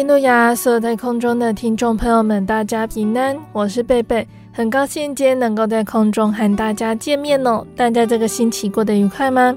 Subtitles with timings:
[0.00, 0.54] 哈利路亚！
[0.54, 7.62] 所有在空中的听众朋友们，大家平安，我是贝贝，很高兴今天能够在空中和大家见面哦。
[7.76, 9.54] 大家这个星期过得愉快吗？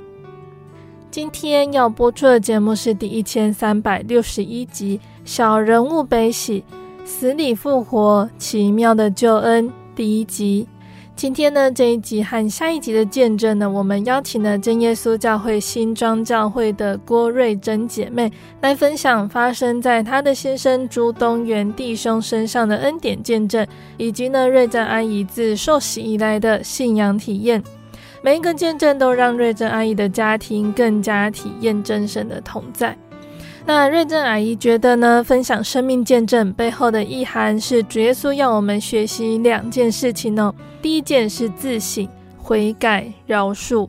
[1.09, 6.61] 今天要播出的节目是第一千三百六十一集《小人物悲喜，
[7.05, 10.67] 死里复活，奇妙的救恩》第一集。
[11.15, 23.65] 今天呢，这一集和下一集的见证呢，我们邀请了真耶稣教会新庄教会的郭瑞珍姐妹来分享发生在她的先生朱东元弟兄身上的恩典见证，
[23.97, 27.63] 以及呢瑞珍阿姨自受洗以来的信仰体验。
[28.21, 32.97] 每一个见证都让瑞珍阿姨的家庭更加体验真神的同在。
[33.65, 40.53] 那瑞珍阿姨觉得呢，分享生命见证背后的意涵是主耶稣要我们学习两件事情哦。
[40.81, 42.05] 第一件是自省、
[42.37, 43.87] 悔改、饶恕；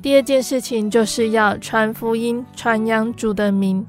[0.00, 3.84] 第二件事情就是要传福音、传扬主的名。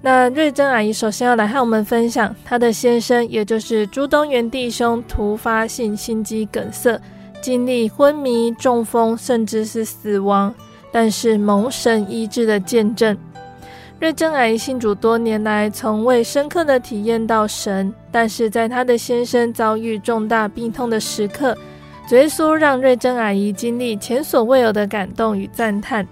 [0.00, 6.98] 那瑞珍阿姨首先要来和我们分享她的先生，也就是朱东元弟兄突发性心肌梗塞，
[7.42, 10.54] 经历昏迷、中风，甚至是死亡，
[10.90, 13.14] 但是蒙神医治的见证。
[14.04, 21.56] 瑞珍阿姨信主多年来，从未深刻的体验到神，但是在她的先生遭遇重大病痛的时刻，
[22.10, 26.06] 耶稣让瑞珍阿姨经历前所未有的感动与赞叹，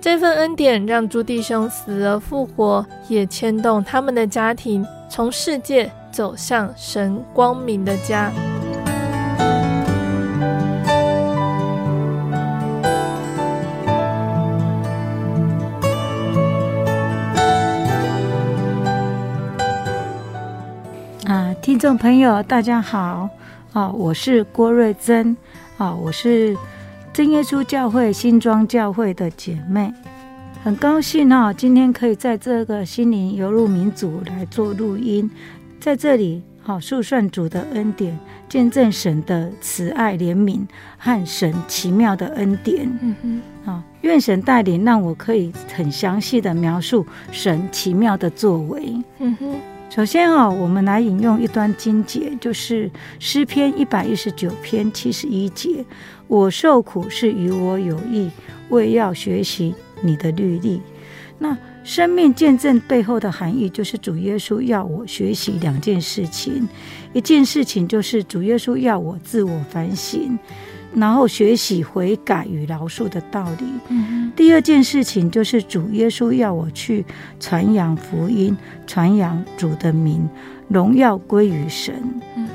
[0.00, 8.32] 这份恩典让朱弟兄死而复活，也牵动他们的家庭从世界走向神光明的家。
[21.78, 23.30] 听众朋友，大家好。
[23.72, 25.36] 啊，我是郭瑞珍，
[25.76, 26.56] 啊，我是
[27.12, 29.94] 真耶稣教会新庄教会的姐妹，
[30.64, 35.30] 很高兴啊，今天可以在这个心灵游牧民族来做录音，
[35.78, 38.18] 在这里好述算主的恩典，
[38.48, 40.66] 见证神的慈爱怜悯
[40.98, 42.90] 和神奇妙的恩典。
[43.00, 49.00] 嗯哼，啊，愿神带领，让我可以很详细的描述神奇妙的作为。
[49.20, 49.54] 嗯哼。
[49.90, 55.84] 首先啊，我们来引用一段经节，就是诗篇一百一十九篇七十一节
[56.28, 58.30] ：“我受苦是与我有益，
[58.68, 60.80] 为要学习你的律例。”
[61.40, 66.68] 那生命见证背后的含义，就是主耶稣要我学习两件事情，
[67.12, 70.38] 一件事情就是主耶稣要我自我反省。
[70.94, 73.66] 然后学习悔改与饶恕的道理。
[73.88, 74.32] 嗯。
[74.34, 77.04] 第二件事情就是主耶稣要我去
[77.40, 78.56] 传扬福音，
[78.86, 80.28] 传扬主的名，
[80.68, 81.94] 荣耀归于神。
[82.36, 82.48] 嗯。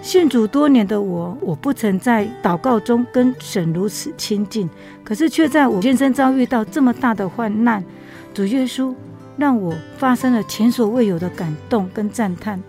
[0.00, 4.68] 信主多年的我，我不曾在祷告中跟神如此亲近，
[5.04, 7.84] 可是却在我先生遭遇到这么大的患难，
[8.34, 8.92] 主耶稣
[9.36, 12.60] 让我发生了前所未有的感动跟赞叹。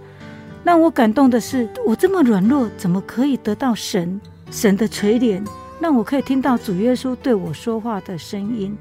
[0.64, 4.22] 让我感动的是，我这么软弱，怎么可以得到神？
[4.54, 5.44] 神的垂怜，
[5.80, 8.78] 让我可以听到主耶稣对我说话的声音。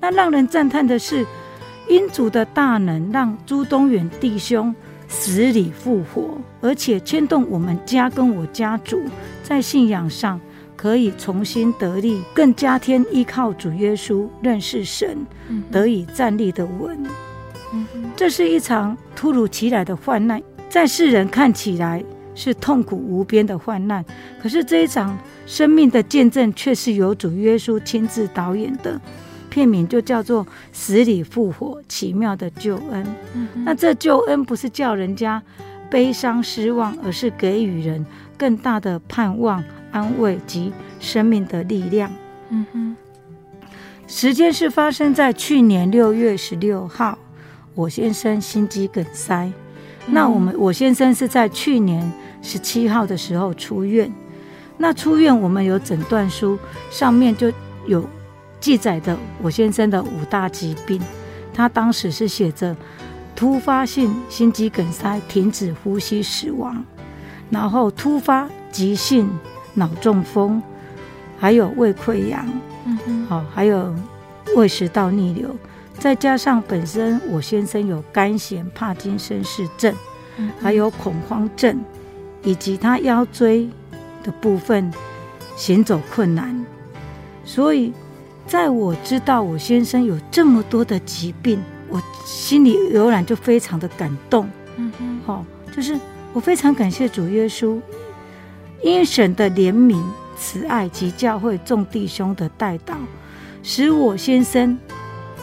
[0.00, 1.26] 那让人赞叹的是，
[1.88, 4.72] 因主的大能，让朱东远弟兄
[5.08, 9.02] 死里复活，而且牵动我们家跟我家族
[9.42, 10.40] 在信仰上
[10.76, 15.26] 可以重新得力，更加添依靠主耶稣，认识神，
[15.72, 16.96] 得以站立的稳。
[18.14, 20.40] 这是一场突如其来的患难，
[20.70, 22.04] 在世人看起来。
[22.38, 24.04] 是痛苦无边的患难，
[24.40, 29.00] 可是这一场生命的见证却是由主耶稣亲自导演的。
[29.50, 33.04] 片名就叫做《死里复活，奇妙的救恩》。
[33.34, 35.42] 嗯、那这救恩不是叫人家
[35.90, 38.06] 悲伤失望，而是给予人
[38.36, 42.08] 更大的盼望、安慰及生命的力量。
[42.50, 42.96] 嗯哼。
[44.06, 47.18] 时间是发生在去年六月十六号，
[47.74, 49.50] 我先生心肌梗塞。
[50.06, 52.12] 嗯、那我们我先生是在去年
[52.42, 54.12] 十七号的时候出院。
[54.76, 56.58] 那出院我们有诊断书，
[56.90, 57.52] 上面就
[57.86, 58.04] 有。
[58.60, 61.00] 记载的我先生的五大疾病，
[61.54, 62.76] 他当时是写着
[63.36, 66.84] 突发性心肌梗塞，停止呼吸死亡，
[67.50, 69.30] 然后突发急性
[69.74, 70.60] 脑中风，
[71.38, 72.44] 还有胃溃疡，
[73.28, 73.94] 好，还有
[74.56, 75.54] 胃食道逆流，
[75.96, 79.94] 再加上本身我先生有肝炎、帕金森氏症，
[80.60, 81.78] 还有恐慌症，
[82.42, 83.68] 以及他腰椎
[84.22, 84.92] 的部分
[85.56, 86.64] 行走困难，
[87.44, 87.92] 所以。
[88.46, 94.48] 在我知道我先生有这么多的疾病，我心里油然就非常的感动。
[94.78, 95.44] 嗯哼，好，
[95.76, 96.00] 就是
[96.32, 97.78] 我非常感谢主耶稣，
[98.82, 100.02] 因神的怜悯、
[100.38, 102.94] 慈爱及教会众弟兄的代祷，
[103.62, 104.78] 使我先生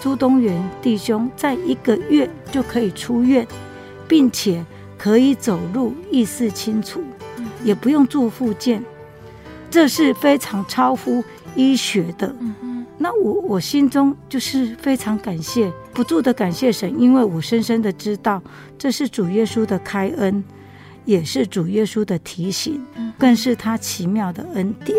[0.01, 3.47] 朱东元弟兄在一个月就可以出院，
[4.07, 4.65] 并且
[5.05, 6.99] 可以走路，意识清楚，
[7.63, 8.83] 也不用做复健，
[9.69, 11.23] 这是非常超乎
[11.55, 12.35] 医学的。
[12.97, 18.41] 那我我心中就是非常感谢，不住的感谢神，因为我深深的知道
[18.79, 20.43] 这是主耶稣的开恩，
[21.05, 22.83] 也是主耶稣的提醒，
[23.15, 24.97] 更是他奇妙的恩典。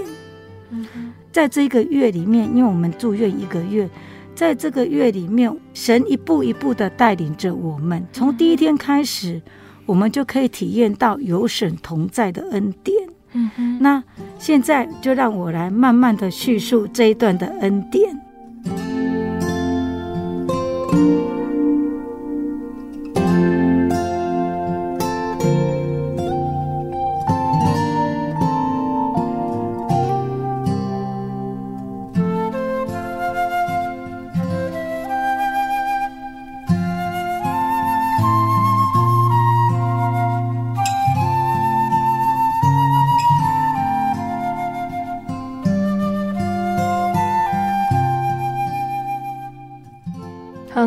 [1.32, 3.90] 在这个月里面，因为我们住院一个月，
[4.36, 9.42] 在这个月里面，神一步一步的带领着我们，从第一天开始，
[9.86, 12.96] 我们就可以体验到有神同在的恩典。
[13.32, 14.02] 嗯哼，那
[14.38, 18.18] 现在就让我来慢慢的叙述这一段的恩典。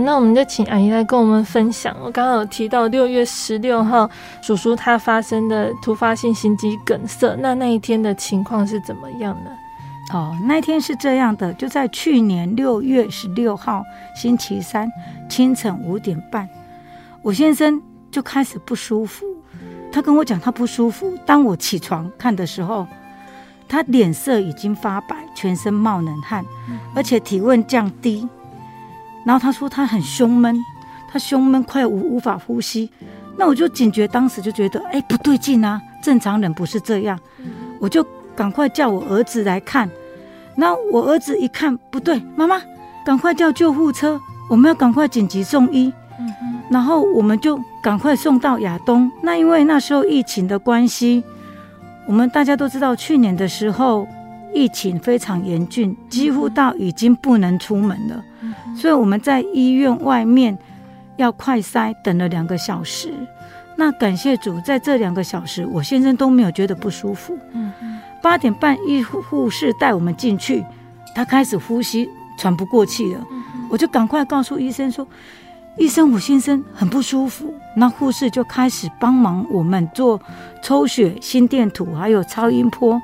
[0.10, 1.96] 那我们就请阿姨来跟我们分享。
[2.04, 4.10] 我刚刚有提到六月十六号，
[4.42, 9.52] 叔叔他发生的突发性心肌梗塞，那那一天的情况是怎么样呢？
[10.12, 13.84] 哦，那一天是这样的，就在去年六月十六号
[14.16, 14.92] 星期三
[15.30, 16.50] 清晨五点半，
[17.22, 17.80] 我先生
[18.10, 19.28] 就开始不舒服。
[19.92, 21.16] 他跟我讲他不舒服。
[21.24, 22.88] 当我起床看的时候，
[23.68, 26.44] 他脸色已经发白，全身冒冷汗，
[26.96, 28.28] 而且体温降低。
[29.26, 30.56] 然后他说他很胸闷，
[31.12, 32.90] 他胸闷快无无法呼吸。
[33.38, 37.20] 那我就警觉，当时就觉得哎不对劲啊，正常人不是这样。
[37.80, 38.06] 我就
[38.36, 39.90] 赶快叫我儿子来看。
[40.56, 42.62] 那我儿子一看不对，妈妈
[43.06, 44.20] 赶快叫救护车，
[44.50, 45.94] 我们要赶快紧急送医。
[46.70, 49.10] 然后我们就赶快送到亚东。
[49.24, 51.24] 那因为那时候疫情的关系，
[52.06, 54.06] 我们大家都知道，去年的时候
[54.54, 58.24] 疫情非常严峻，几乎到已经不能出门了。
[58.76, 60.58] 所以我们在医院外面
[61.18, 63.14] 要快塞，等了两个小时。
[63.76, 67.38] 那感谢主，在这两个小时，我先生都没有觉得不舒服。
[68.22, 70.66] 八点半，医护护士带我们进去，
[71.16, 73.26] 他开始呼吸喘不过气了。
[73.70, 75.08] 我就赶快告诉医生说
[75.80, 80.20] ：“医生，我先生很不舒服。”那护士就开始帮忙我们做
[80.62, 83.02] 抽血、心电图，还有超音波。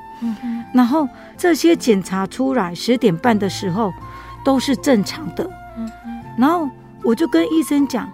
[0.74, 3.94] 然后这些检查出来，十点半的时候。
[4.46, 5.50] 都是正常的，
[6.38, 6.70] 然后
[7.04, 8.10] 我就跟医生讲，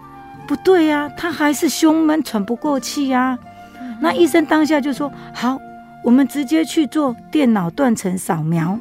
[0.48, 3.38] 不对呀，他还是胸闷喘不过气呀。
[4.00, 5.58] 那医生当下就说好，
[6.02, 8.78] 我们直接去做电脑断层扫描。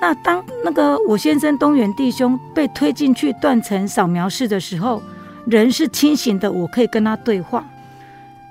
[0.00, 5.00] 那当那个我先生东元弟兄被推进去断层扫描室的时候，
[5.46, 7.64] 人是清醒的，我可以跟他对话。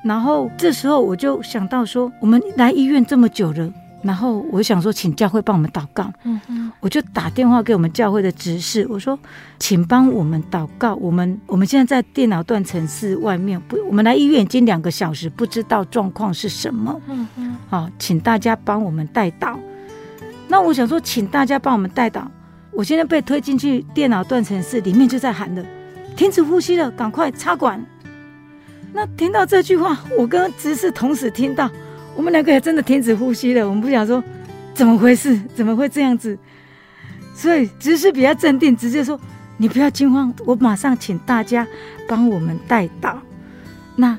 [0.03, 3.71] 然后这时候我就想到说，我们来医院这么久了。
[4.03, 6.12] 然后我想说，请教会帮我们祷告。
[6.24, 9.17] 嗯嗯，我就打电话给我们教会的执事，我说，
[9.60, 10.96] 请帮我们祷告。
[10.96, 17.00] 我们我们现在在电脑断层室外面，不，我们来医院已经两个小时，不知道状况是什么。
[17.08, 19.55] 嗯嗯，好，请大家帮我们带祷。
[20.48, 22.24] 那我想说，请大家帮我们带祷。
[22.74, 25.63] 我现在被推进去电脑断层室里面，就在喊的，
[26.15, 27.86] 停止呼吸了，赶快插管。
[28.93, 31.70] 那听到这句话，我跟执事同时听到，
[32.15, 33.68] 我们两个也真的停止呼吸了。
[33.68, 34.24] 我们不想说
[34.74, 36.38] 怎么回事，怎么会这样子？
[37.36, 39.20] 所以只是比较镇定，直接说
[39.58, 41.68] ：“你不要惊慌，我马上请大家
[42.08, 43.20] 帮我们带到。”
[43.96, 44.18] 那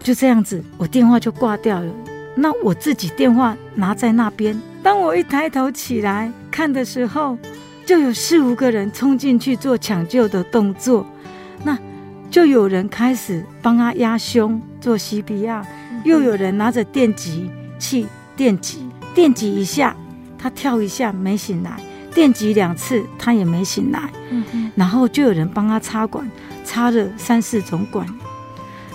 [0.00, 1.92] 就这样子，我电话就挂掉了。
[2.34, 7.38] 那我自己电话拿在那边，当我一抬头起来看的时候，
[7.86, 11.06] 就有四五个人冲进去做抢救的动作。
[11.62, 11.78] 那
[12.30, 15.62] 就有人开始帮他压胸做 CPR，
[16.04, 18.06] 又有人拿着电极器
[18.36, 19.96] 电击，电击一下
[20.38, 21.80] 他跳一下没醒来，
[22.14, 24.10] 电击两次他也没醒来，
[24.76, 26.30] 然后就有人帮他插管，
[26.64, 28.06] 插了三四种管，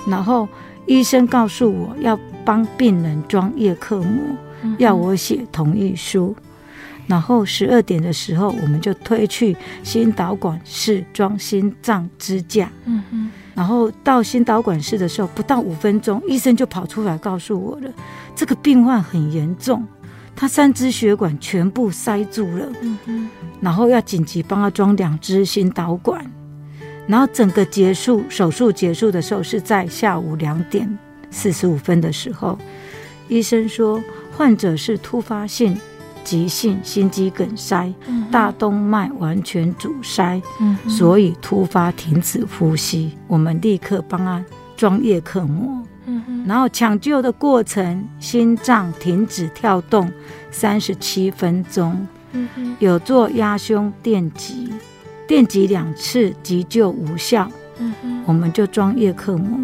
[0.07, 0.47] 然后
[0.85, 4.37] 医生告诉我要帮病人装叶克膜，
[4.77, 6.35] 要我写同意书。
[7.07, 12.71] 然后十二点的时候，我们就推去心导管室装心脏支架。
[12.85, 13.18] 嗯嗯。
[13.59, 17.91] 然后到心导管室的时候，不到五分钟，医生就跑出来告诉我了，
[18.33, 19.85] 这个病患很严重，
[20.33, 22.71] 他三支血管全部塞住了。
[22.79, 23.29] 嗯嗯。
[23.59, 26.25] 然后要紧急帮他装两支心导管。
[27.05, 30.97] 然后整个结束手术结束的时候是在下午两点
[31.29, 32.57] 四十五分的时候，
[33.27, 34.01] 医生说
[34.37, 35.77] 患者是突发性。
[36.29, 37.91] 急性心肌梗塞，
[38.29, 40.39] 大动脉完全阻塞，
[40.88, 43.17] 所以突发停止呼吸。
[43.27, 44.45] 我们立刻帮他
[44.77, 45.83] 装叶克膜，
[46.45, 50.07] 然后抢救的过程，心脏停止跳动
[50.51, 52.07] 三十七分钟，
[52.77, 54.71] 有做压胸电击，
[55.27, 57.50] 电击两次急救无效，
[58.27, 59.57] 我们就装叶克膜，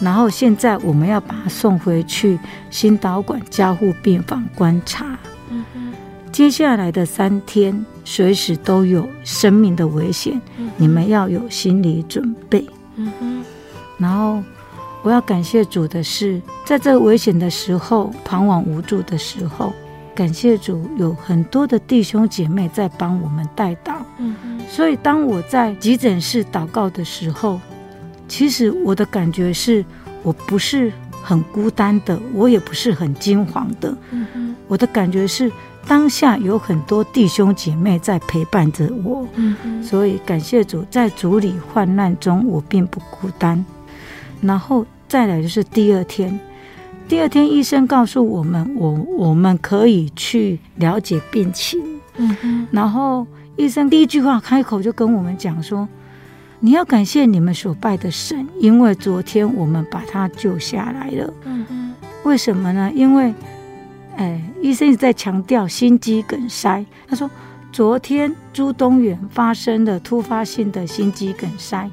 [0.00, 2.36] 然后现在我们要把他送回去
[2.68, 5.16] 心导管加护病房观察。
[6.32, 12.66] 接下来的三天，随时都有生命的危险，嗯、你们要有心理准备。
[12.96, 13.44] 嗯哼。
[13.98, 14.42] 然后，
[15.02, 19.74] 我要感谢主的是，在这危险的时候、彷徨无助的时候，
[20.14, 23.96] 感谢主有很多的弟兄姐妹在帮我们带祷。
[24.18, 24.60] 嗯哼。
[24.70, 27.60] 所以，当我在急诊室祷告的时候，
[28.26, 29.84] 其实我的感觉是
[30.22, 30.90] 我不是
[31.22, 33.94] 很孤单的，我也不是很惊慌的。
[34.66, 35.52] 我的感觉是。
[35.86, 43.62] 当下有很多弟兄姐妹在陪伴着我，嗯，所以感谢主，在主里患难中我并不孤单。
[44.40, 46.38] 然后再来就是第二天，
[47.08, 51.80] 第二天医生告诉我们，我我们可以去了解病情，
[52.16, 52.66] 嗯哼。
[52.70, 55.86] 然后医生第一句话开口就跟我们讲说
[56.60, 61.94] ：“你要感谢你们所拜的神，因为昨天我们把他救下来了。”嗯哼。
[62.24, 62.90] 为什么呢？
[62.94, 63.34] 因为
[64.16, 66.84] 哎，医生一直在强调心肌梗塞。
[67.06, 67.30] 他说，
[67.72, 71.88] 昨天朱东远发生了突发性的心肌梗塞，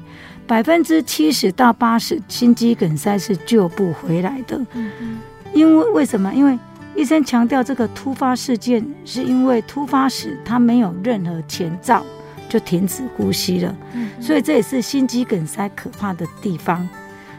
[0.46, 4.58] 百分之七十到八十心肌梗塞是救不回来的。
[4.74, 5.18] 嗯嗯
[5.54, 6.32] 因为为什么？
[6.34, 6.58] 因为
[6.94, 12.04] 医生强调这个突发事件，是因为突发时他没有任何前兆
[12.48, 13.74] 就停止呼吸了，
[14.20, 16.86] 所以这也是心肌梗塞可怕的地方。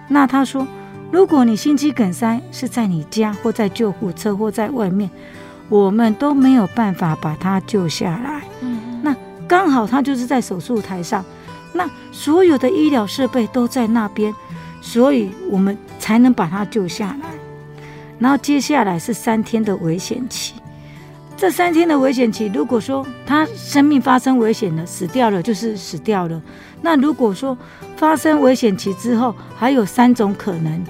[0.08, 0.68] 那他说。
[1.12, 5.10] 如果你心肌梗塞是在你家或在救护车或在外面，
[5.68, 8.42] 我们都没有办法把他救下来。
[8.62, 9.16] 嗯，那
[9.46, 11.24] 刚好他就是在手术台上，
[11.74, 14.34] 那所有的医疗设备都在那边，
[14.80, 17.30] 所以我们才能把他救下来。
[18.18, 20.54] 然后接下来是三天的危险期，
[21.36, 26.42] 这三天的危险期，如果说他生命发生危险了，死掉了就是死掉了。
[26.82, 27.58] 那如果说
[27.98, 30.82] 发生危险期之后，还有三种可能。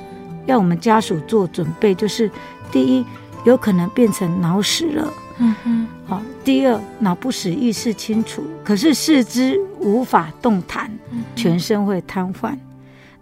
[0.46, 2.30] 要我们家属做准备，就是
[2.72, 3.06] 第一，
[3.46, 10.92] 有可能变成脑死了，嗯哼，好；第二，脑不死，意识清楚，可是四肢无法动弹，
[11.36, 12.58] 全身会瘫痪。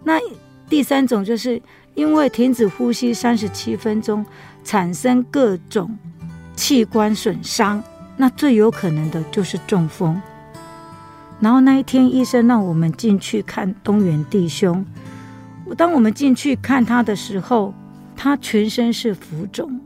[0.02, 0.18] 那
[0.68, 1.60] 第三种就是
[1.94, 4.24] 因为停止呼吸三十七分钟，
[4.64, 5.96] 产生各种
[6.56, 7.82] 器官损伤，
[8.16, 10.20] 那最有可能的就是中风。
[11.40, 14.84] 然后那一天，医生让我们进去看东元弟兄。
[15.74, 17.72] 当我们进去看他的时候，
[18.16, 19.80] 他全身是浮肿。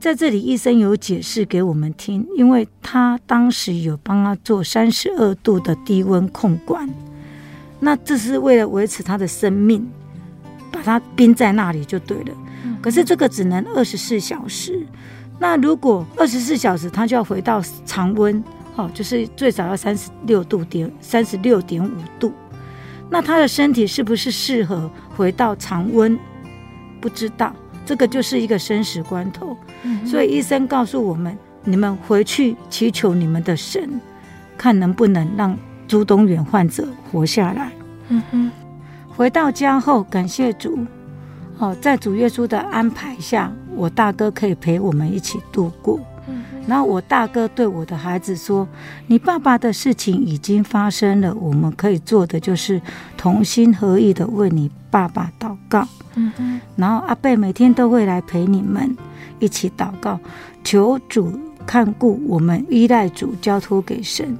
[0.00, 6.86] 在这里，医生有解释给我们听，因为他当时有帮他做三十二度的低温控管，
[7.80, 9.90] 那这是为了维持他的生命，
[10.70, 12.34] 把他冰在那里就对了。
[12.82, 14.86] 可是这个只能二十四小时，
[15.38, 18.44] 那如果二十四小时，他就要回到常温，
[18.76, 22.30] 哦，就是最少要三十六度点三十六点五度。
[23.10, 26.18] 那他的身体是不是适合回到常温？
[27.00, 29.56] 不知道，这个就是一个生死关头。
[29.82, 34.00] 嗯、所以医生告诉我们：你们回去祈求你们的神，
[34.56, 35.56] 看能不能让
[35.86, 37.70] 朱东远患者活下来。
[38.08, 38.50] 嗯哼。
[39.16, 40.76] 回到家后，感谢主，
[41.58, 46.00] 哦，在主耶稣的安排下，我大哥可以陪我们一起度过。
[46.66, 48.66] 然后我大哥对我的孩子说
[49.06, 52.80] ：“你爸爸的事情已经发生了，我们可以做的就是
[53.18, 56.60] 同心合意的为你爸爸祷告。”嗯哼。
[56.76, 58.96] 然后阿贝每天都会来陪你们
[59.40, 60.18] 一起祷告，
[60.64, 64.34] 求主看顾我们，依赖主，交托给神，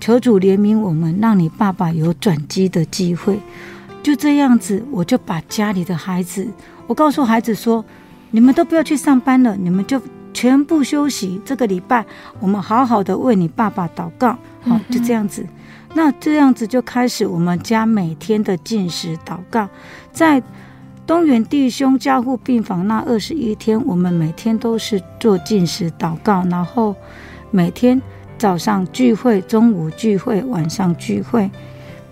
[0.00, 3.38] 求主怜悯我们，让你爸爸有转机的机会。
[4.02, 6.48] 就这样子，我就把家里的孩子，
[6.86, 7.84] 我告诉孩子说
[8.32, 10.00] ：“你们都不要去上班了，你们就。”
[10.36, 12.04] 全部休息，这个礼拜
[12.40, 15.46] 我们好好的为你爸爸祷告，好，就这样子。
[15.94, 19.66] 那这样子就开始我们家每天的进食祷告。
[20.12, 20.42] 在
[21.06, 26.94] 东元弟兄加护病房那二十一天，我们每天都是做进食祷告，然后
[27.50, 27.98] 每天
[28.36, 31.50] 早上聚会，中午聚会，晚上聚会，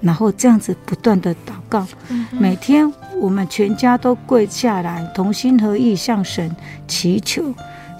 [0.00, 1.86] 然后这样子不断的祷告。
[2.30, 2.90] 每天
[3.20, 6.50] 我们全家都跪下来，同心合意向神
[6.88, 7.52] 祈求。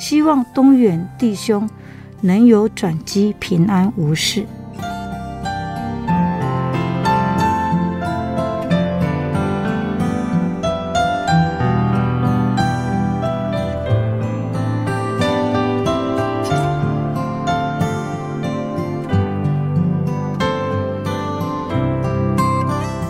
[0.07, 1.67] 希望东远弟兄
[2.21, 4.45] 能有转机，平安无事。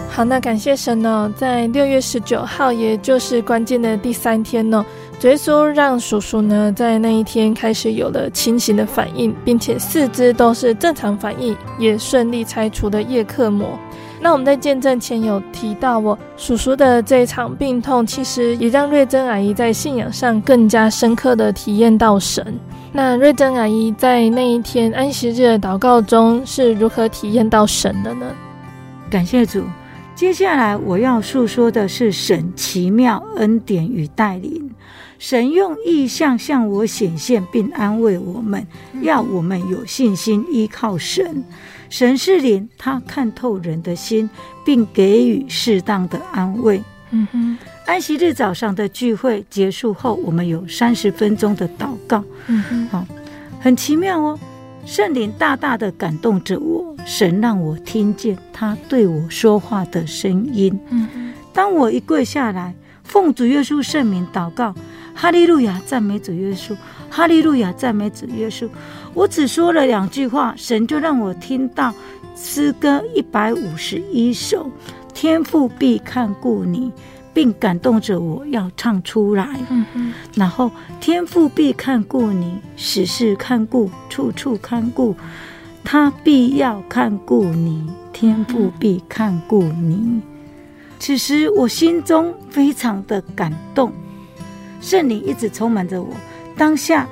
[0.09, 4.87] 好，那感谢神呢，在六月十九号，也就是关键的第三天呢。
[5.23, 13.79] 耶稣让叔叔呢，在那一天开始有了清醒的反应，并且四肢都是正常反应，也顺利拆除了叶克膜。
[14.21, 22.59] 那我们在见证前有提到，我叔叔的这一场病痛，其实也让瑞珍阿姨在信仰上更加深刻的体验到神。
[22.93, 28.27] 那瑞珍阿姨在那一天安息日的祷告中是如何体验到神的呢？
[29.11, 29.63] 感谢主。
[30.15, 34.71] 接下来我要诉说的是神奇妙恩典与带领。
[35.27, 38.67] 神用意象向我显现，并安慰我们，
[39.01, 41.43] 要我们有信心依靠神。
[41.89, 44.29] 神是灵，他看透人的心，
[44.67, 46.83] 并给予适当的安慰。
[47.11, 47.57] 嗯哼。
[47.87, 52.23] 安息日早上的聚会结束后，我们有三十分钟的祷告。
[52.49, 52.87] 嗯哼。
[52.89, 53.07] 好，
[53.59, 54.39] 很奇妙哦。
[54.85, 60.79] 圣灵大大的感动着我，神让我听见他对我说话的声音。
[60.91, 64.75] 嗯，当我一跪下来，奉主耶稣圣名祷告，
[65.15, 66.77] 哈利路亚，赞美主耶稣，
[67.09, 68.69] 哈利路亚，赞美主耶稣。
[69.15, 71.95] 我只说了两句话，神就让我听到
[72.37, 74.71] 诗歌一百五十一首，
[75.15, 76.93] 天父必看顾你。
[77.35, 85.17] 并感动着我要唱出来，嗯嗯，然后天父必看顾你，时时看顾，处处看顾，
[85.83, 90.23] 他必要看顾你，天父必看顾你。
[91.01, 93.93] 此时我心中非常的感动，
[94.85, 96.15] 圣灵一直充满着我，
[96.59, 97.09] 当下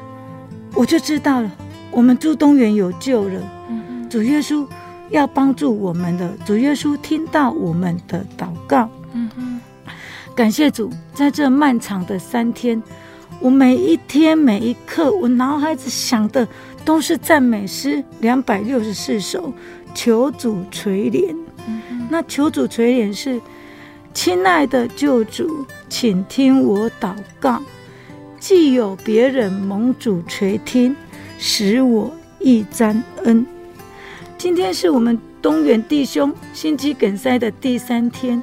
[0.74, 1.50] 我就知道了，
[1.90, 4.68] 我们住东园有救了，嗯主耶稣
[5.08, 9.58] 要帮助我们的，主耶稣听到我们的祷告，嗯
[10.34, 12.80] 感谢主，在这漫长的三天，
[13.40, 16.46] 我每一天每一刻，我脑海子想的
[16.84, 19.50] 都是赞美诗两百六十四首，
[19.94, 21.34] 求主垂怜。
[21.66, 23.40] 嗯、哼那求主垂怜是，
[24.14, 27.62] 亲爱的救主，请听我祷告。
[28.38, 30.94] 既有别人蒙主垂听，
[31.38, 33.46] 使我亦沾恩。
[34.36, 38.42] 今天是我们东元弟兄心肌梗塞的第三天。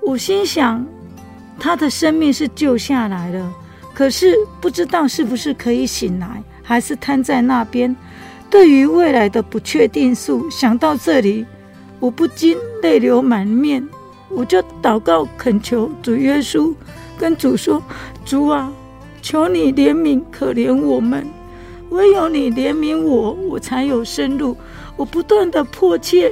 [0.00, 0.84] 我心想，
[1.58, 3.52] 他的生命是救下来了，
[3.92, 7.94] 可是不知道是不是可以醒来，还是瘫在那边。
[8.48, 11.46] 对于未来的不确定数，想到这里，
[11.98, 13.86] 我不禁泪流满面。
[14.34, 16.74] 我就祷告恳求主耶稣，
[17.18, 17.82] 跟主说
[18.24, 18.72] ：“主啊，
[19.20, 21.26] 求你怜悯可怜我们，
[21.90, 24.56] 唯有你怜悯我，我才有生路。”
[24.94, 26.30] 我不断的迫切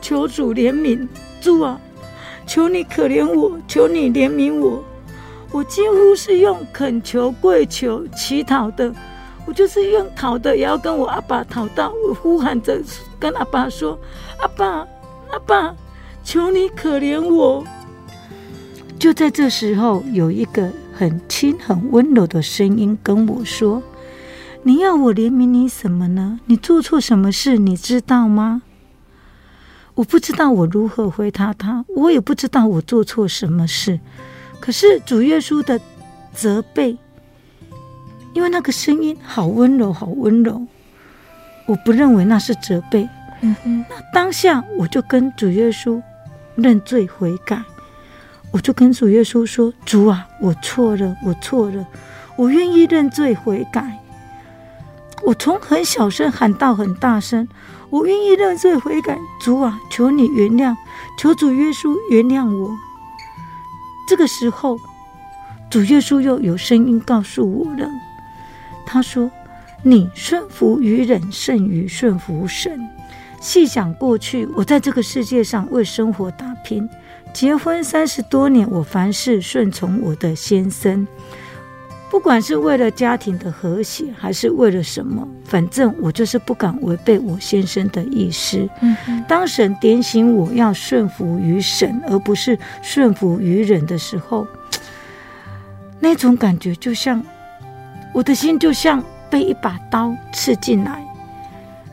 [0.00, 1.06] 求主怜悯，
[1.40, 1.80] 主啊。
[2.46, 4.82] 求你可怜我，求你怜悯我。
[5.50, 8.92] 我几乎是用恳求、跪求、乞讨的，
[9.46, 11.92] 我就是用讨的，也要跟我阿爸讨到。
[12.08, 12.82] 我呼喊着
[13.18, 13.98] 跟阿爸说
[14.40, 14.86] ：“阿爸，
[15.30, 15.74] 阿爸，
[16.24, 17.64] 求你可怜我。”
[18.98, 23.82] 就在这时候，有一个很轻、很温柔的声音跟我说
[24.64, 26.40] ：“你要我怜悯你什么呢？
[26.46, 27.58] 你做错什么事？
[27.58, 28.62] 你知道吗？”
[29.96, 34.00] 我不知道我如何回答他，我也不知道我做错什么事。
[34.58, 35.78] 可是主耶稣的
[36.32, 36.96] 责备，
[38.32, 40.66] 因为那个声音好温柔，好温柔，
[41.66, 43.08] 我不认为那是责备。
[43.42, 46.02] 嗯哼，那当下我就跟主耶稣
[46.56, 47.62] 认罪悔改。
[48.52, 51.86] 我就跟主耶稣说：“主啊，我错了，我错了，
[52.36, 54.00] 我愿意认罪悔改。”
[55.26, 57.48] 我从很小声喊到很大声
[57.90, 60.76] ：“我愿意认罪悔改。”主啊，求你原谅，
[61.18, 62.70] 求主耶稣原谅我。
[64.06, 64.78] 这个时候，
[65.70, 67.90] 主耶稣又有声音告诉我了，
[68.86, 69.30] 他说
[69.82, 72.78] ：“你顺服于人胜于顺服神。”
[73.44, 76.88] 细想过去，我在这个世界上为生活打拼，
[77.34, 81.06] 结婚三十多年，我凡事顺从我的先生，
[82.10, 88.66] 不管是为了家庭的和谐，还是为了什么，反正我就是不敢违背我先生的意思。
[88.80, 88.96] 嗯，
[89.28, 94.46] 当神点醒我要顺服于神，而不是顺服于人的时候，
[96.00, 97.22] 那种感觉就像
[98.14, 101.04] 我的心就像被一把刀刺进来。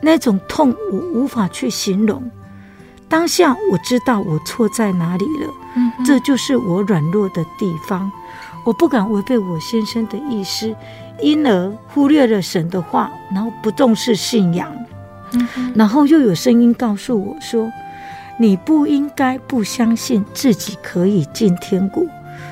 [0.04, 2.28] 那种痛我无法去形容，
[3.08, 8.10] 当下我知道我错在哪里了，嗯，这就是我软弱的地方，
[8.64, 10.74] 我不敢违背我先生的意思，
[11.20, 14.74] 因而忽略了神的话，然后不重视信仰，
[15.32, 17.70] 嗯，然后又有声音告诉我说，
[18.38, 22.04] 你不应该不相信自己可以进天国，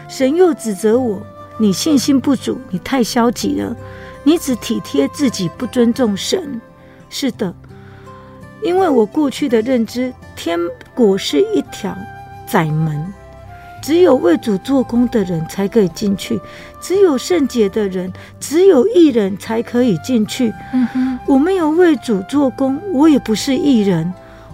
[0.09, 1.21] 神又指责我，
[1.59, 3.77] 你信心不足，你太消极了，
[4.23, 6.61] 你只体贴自己，不尊重神。
[7.11, 7.55] 是的，
[8.63, 10.59] 因为我过去的认知，天
[10.95, 11.95] 国是一条
[12.47, 13.13] 窄门，
[13.83, 16.41] 只有为主做工的人才可以进去，
[16.81, 20.53] 只有圣洁的人，只有艺人才可以进去。
[20.73, 24.13] 嗯哼，我没有为主做工，我也不是艺人，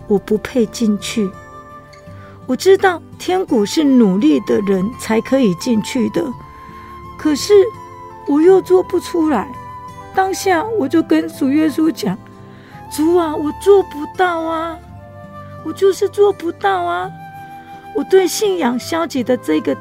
[0.09, 1.31] 我不配进去。
[2.47, 6.25] 我知道天国是努力的人才可以进去的，
[7.19, 7.53] 可是
[8.29, 9.47] 我又做不出来。
[10.15, 12.17] 当下我就跟主耶稣讲。
[12.91, 14.79] 主啊，我做不到啊，
[15.65, 17.11] 我就是做不到啊！
[17.95, 19.77] 我对信仰消极的这个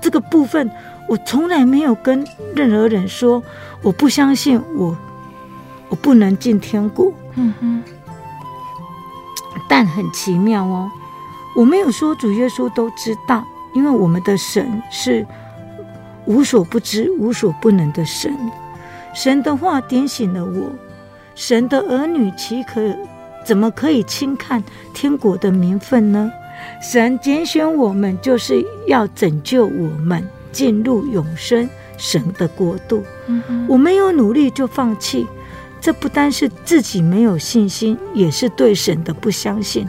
[0.00, 0.70] 这个部分，
[1.08, 3.42] 我从来没有跟任何人说
[3.82, 4.96] 我不相信我，
[5.88, 7.12] 我不能进天国。
[7.36, 7.82] 嗯哼。
[9.68, 10.90] 但很奇妙哦，
[11.56, 15.24] 我没有说主耶稣都知道，因为我们的神是
[16.26, 18.36] 无所不知、无所不能的神。
[19.14, 20.70] 神的话点醒了我。
[21.40, 22.94] 神的儿女岂可
[23.46, 26.30] 怎么可以轻看天国的名分呢？
[26.82, 30.22] 神拣选我们，就是要拯救我们
[30.52, 33.02] 进入永生神的国度。
[33.26, 33.66] 嗯。
[33.66, 35.26] 我没有努力就放弃，
[35.80, 39.88] 这不单是自己没有信心，也是对神的不相信。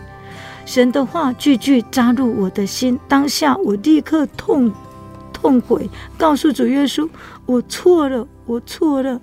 [0.66, 4.72] 神的话句句扎入我的心，当下我立刻痛
[5.34, 7.10] 痛悔，告诉主耶稣：
[7.46, 9.20] 我错了，我错了。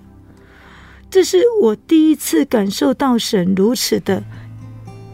[1.11, 4.23] 这是我第一次感受到神如此的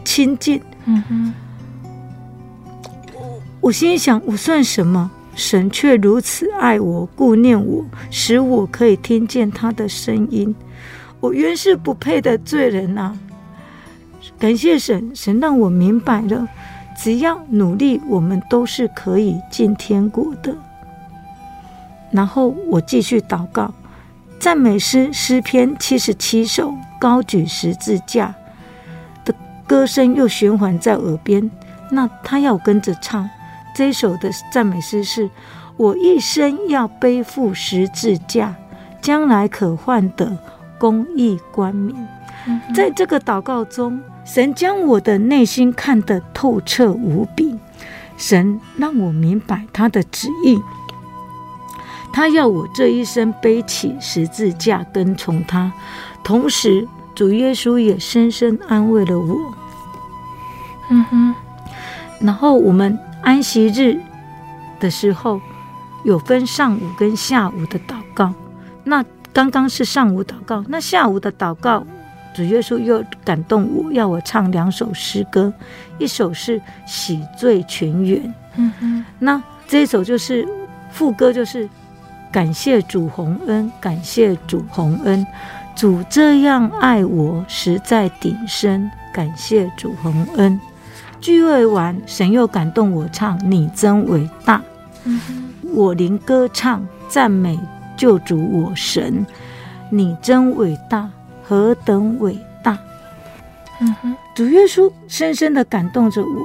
[0.04, 0.60] 亲近。
[0.86, 1.32] 嗯哼，
[3.60, 5.10] 我心想：我算什么？
[5.36, 10.54] 神却如此爱我、顾念我，使我可以听见他的声音。
[11.18, 13.16] 我原是不配的罪人啊！
[14.38, 16.46] 感谢神，神让我明白了，
[16.96, 20.54] 只要努力，我们都是可以进天国的。
[22.12, 23.72] 然后我继续祷告。
[24.38, 28.34] 赞美诗诗篇七十七首，高举十字架
[29.24, 29.34] 的
[29.66, 31.50] 歌声又循环在耳边。
[31.90, 33.28] 那他要跟着唱
[33.74, 35.30] 这首的赞美诗是：
[35.76, 38.54] 我一生要背负十字架，
[39.00, 40.36] 将来可换得
[40.78, 42.08] 公义冠冕。
[42.46, 47.58] 嗯、在这个祷告中，神将我的内心看得透彻无比，
[48.18, 50.60] 神让我明白他的旨意。
[52.14, 55.72] 他要我这一生背起十字架跟从他，
[56.22, 59.36] 同时主耶稣也深深安慰了我。
[60.90, 61.34] 嗯哼。
[62.20, 64.00] 然后我们安息日
[64.78, 65.40] 的时候
[66.04, 68.32] 有分上午跟下午的祷告。
[68.84, 71.84] 那刚刚是上午祷告，那下午的祷告，
[72.32, 75.52] 主耶稣又感动我要我唱两首诗歌，
[75.98, 78.34] 一首是喜罪泉源。
[78.54, 79.04] 嗯哼。
[79.18, 80.48] 那这一首就是
[80.92, 81.68] 副歌，就是。
[82.34, 85.24] 感谢主洪恩，感谢主洪恩，
[85.76, 88.90] 主这样爱我，实在顶深。
[89.12, 90.60] 感谢主洪恩。
[91.20, 94.60] 聚会完，神又感动我唱：你真伟大。
[95.04, 95.20] 嗯、
[95.72, 97.56] 我灵歌唱，赞美
[97.96, 99.24] 救主我神。
[99.88, 101.08] 你真伟大，
[101.44, 102.76] 何等伟大！
[103.80, 106.44] 嗯哼，主耶稣深深的感动着我，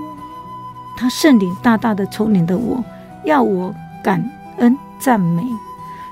[0.96, 2.84] 他圣灵大大的充满的我，
[3.26, 3.74] 要我
[4.04, 4.24] 感
[4.60, 5.42] 恩赞美。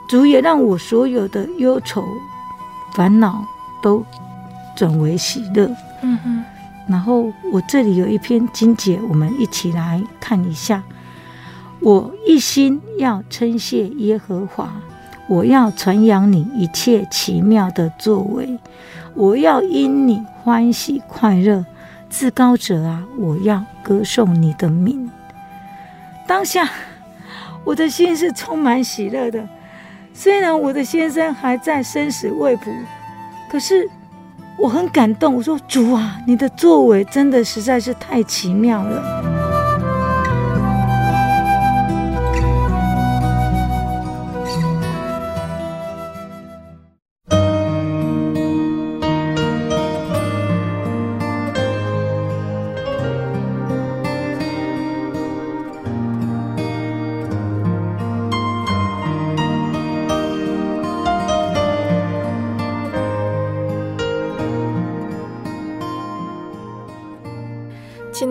[0.07, 2.05] 主也让我所有的忧愁、
[2.95, 3.45] 烦恼
[3.81, 4.03] 都
[4.75, 5.69] 转为喜乐。
[6.01, 6.43] 嗯哼，
[6.87, 10.81] 然后我这里有一篇经节，我们一起来看一下。
[11.79, 14.73] 我一心要称谢耶和华，
[15.27, 18.57] 我要传扬你一切奇妙的作为，
[19.13, 21.63] 我要因你欢喜快乐，
[22.09, 25.07] 至高者啊，我要歌颂你的名。
[26.25, 26.67] 当下
[27.63, 29.47] 我的心是充满喜乐的，
[30.19, 32.71] 虽然我的先生还在生死未卜，
[33.47, 33.87] 可是
[34.57, 35.35] 我很感动。
[35.35, 39.36] 我说主啊，你的作为真的实在是太奇妙了。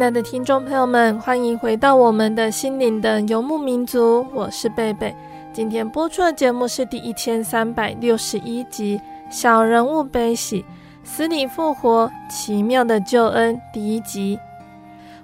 [0.06, 5.12] 亲爱的听众朋友们，欢迎回到我们的心灵的游牧民族，我是贝贝。
[5.52, 10.64] 今天播出的节目是第一千三百六十一集《小人物悲喜，
[11.02, 14.38] 死里复活，奇妙的救恩》第一集。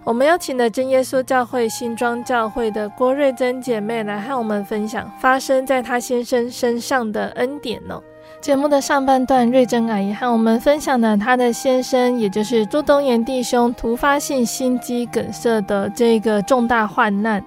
[0.03, 8.03] 我们邀请了真耶稣教会新庄教会的郭瑞珍姐妹来和我们分享发生在她先生身上的恩典哦。
[8.42, 17.40] 节目的上半段，瑞珍阿姨和我们分享了她的先生，也就是朱东岩弟兄突发性心肌梗塞的这个重大患难。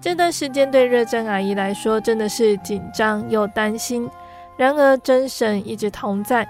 [0.00, 4.10] 这段时间对瑞珍阿姨来说真的是紧张又担心。
[4.56, 6.44] 然而真神一直同在，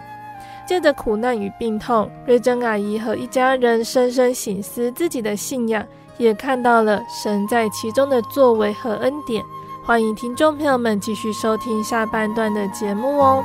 [0.66, 5.84] 借着苦难与病痛，瑞珍阿姨和一家人深深醒思自己的信仰，
[6.16, 9.44] 也看到了神在其中的作为和恩典。
[9.86, 13.44] 欢迎听众朋友们继续收听下半段的节目哦。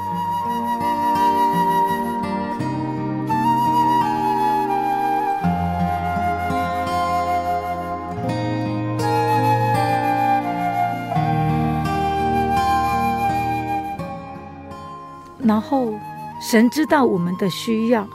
[15.43, 15.93] 然后，
[16.41, 18.07] 神知道我们的需要，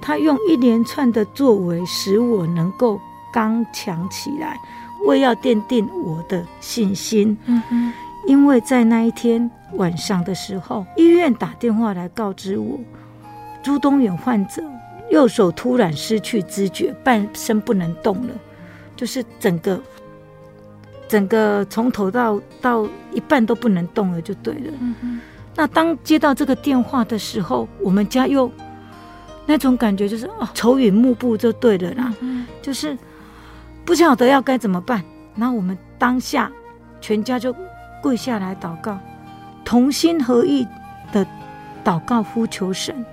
[0.00, 2.98] 他用一连串的作为使我能够
[3.30, 4.58] 刚强起来。
[5.06, 7.92] 为要奠定我的信心，嗯哼，
[8.26, 12.78] 因为在那一天晚上的时候，医院打电话来告知我，
[13.62, 14.62] 朱东远患者
[15.10, 18.34] 右手突然失去知觉，半身不能动了，
[18.96, 19.80] 就是整个
[21.06, 24.72] 整个从头到到一半都不能动了，就对了。
[24.80, 25.20] 嗯哼，
[25.54, 28.50] 那当接到这个电话的时候，我们家又
[29.44, 32.96] 那种感觉就是哦，愁云幕布就对了啦，嗯，就是。
[33.84, 35.02] 不晓得要该怎么办，
[35.36, 36.50] 然后我们当下
[37.00, 37.54] 全家就
[38.02, 38.98] 跪下来祷告，
[39.64, 40.66] 同心合意
[41.12, 41.26] 的
[41.84, 43.04] 祷告呼求神，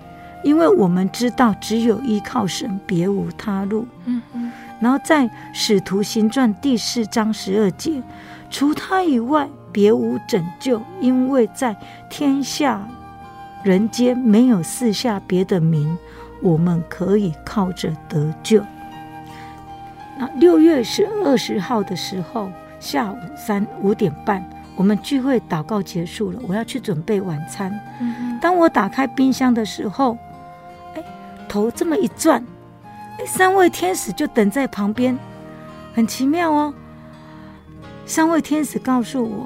[0.44, 3.86] 因为我们知道只有依靠神，别无他路。
[4.06, 4.52] 嗯嗯。
[4.80, 8.02] 然后在使徒行传第四章十二节，
[8.50, 11.76] 除他以外别无拯救，因为在
[12.10, 12.82] 天下
[13.64, 15.98] 人间没有四下别的名，
[16.42, 18.64] 我们可以靠着得救。
[20.36, 24.44] 六月十二十号的时候，下午三五点半，
[24.76, 27.72] 我们聚会祷告结束了，我要去准备晚餐。
[28.00, 30.18] 嗯、当我打开冰箱的时候，
[30.96, 31.04] 哎，
[31.48, 32.44] 头这么一转，
[33.20, 35.18] 哎，三位天使就等在旁边，
[35.94, 36.74] 很奇妙哦。
[38.06, 39.46] 三位天使告诉我，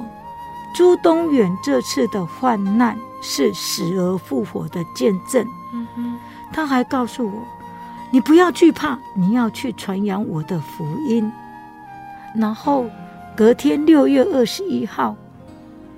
[0.75, 5.45] 朱东远这次的患难是死而复活的见证。
[5.97, 6.17] 嗯、
[6.53, 7.43] 他还告诉我。
[8.11, 11.31] 你不要惧怕，你要去传扬我的福音。
[12.33, 12.85] 然后
[13.35, 15.15] 隔天六月二十一号，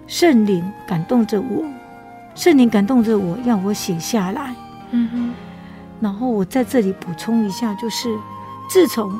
[0.08, 1.64] 圣灵感动着我，
[2.36, 4.56] 圣灵感动着我，要我写下来。
[4.92, 5.34] 嗯哼。
[6.00, 8.16] 然后我在这里补充一下，就是
[8.70, 9.12] 自从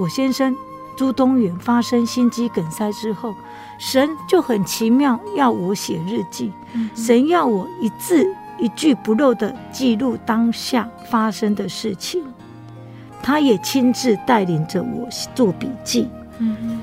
[0.00, 0.56] 我先生
[0.96, 3.34] 朱东远发生心肌梗塞之后，
[3.78, 8.34] 神就很奇妙要我写日记，嗯、神要我一字。
[8.58, 12.22] 一句不漏的记录当下发生的事情，
[13.22, 16.08] 他也亲自带领着我做笔记。
[16.38, 16.80] 嗯，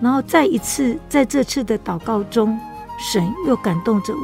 [0.00, 2.58] 然后再一次在这次的祷告中，
[2.98, 4.20] 神又感动着我，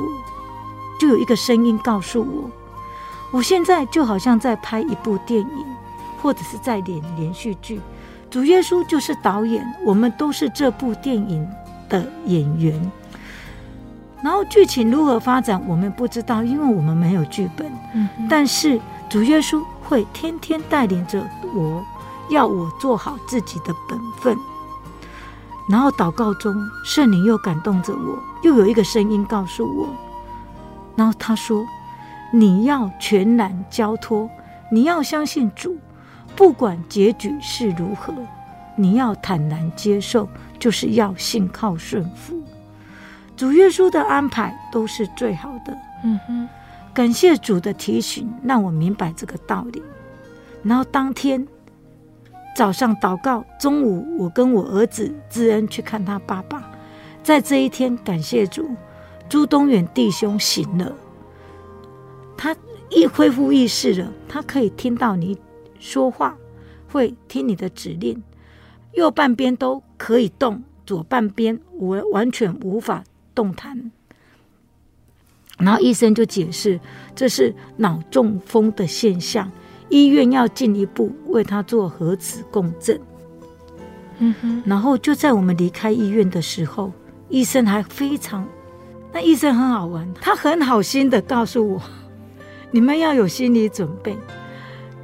[1.00, 2.50] 就有一个声音告诉我，
[3.32, 5.66] 我现在就好像在拍一部电影，
[6.20, 7.80] 或者是在演连续剧，
[8.30, 11.48] 主耶稣就是导演，我们都是这部电影
[11.88, 12.92] 的演员。
[14.22, 17.66] 然后剧情如何发展，我们不知道，因为我们没有剧本。
[17.92, 21.84] 嗯，但是主耶稣会天天带领着我，
[22.30, 24.36] 要我做好自己的本分。
[25.68, 26.54] 然后祷告中，
[26.84, 29.88] 圣灵又感动着我，又有一个声音告诉我，
[30.96, 31.64] 然后他说
[32.32, 34.28] ：“你要全然交托，
[34.70, 35.76] 你要相信主，
[36.34, 38.12] 不管结局是如何，
[38.76, 42.41] 你要坦然接受，就是要信靠顺服。
[43.42, 45.76] 主耶稣的安排都是最好的。
[46.04, 46.48] 嗯哼，
[46.94, 49.82] 感谢主的提醒，让我明白这个道理。
[50.62, 51.44] 然后当天
[52.54, 56.70] 早上祷告，中午我跟我儿子智恩去看他爸爸。
[57.24, 58.70] 在这一天，感谢主，
[59.28, 60.94] 朱东远弟兄醒了，
[62.36, 62.54] 他
[62.90, 65.36] 一恢复意识了，他可以听到你
[65.80, 66.36] 说话，
[66.88, 68.22] 会听你的指令，
[68.92, 73.02] 右半边都可以动，左半边我完全无法。
[73.34, 73.90] 动弹，
[75.58, 76.78] 然后医生就解释
[77.14, 79.50] 这是脑中风的现象，
[79.88, 83.00] 医院要进一步为他做核磁共振。
[84.18, 86.92] 嗯哼，然后就在我们离开医院的时候，
[87.28, 88.46] 医生还非常，
[89.12, 91.82] 那医生很好玩，他很好心的告诉我，
[92.70, 94.16] 你们要有心理准备，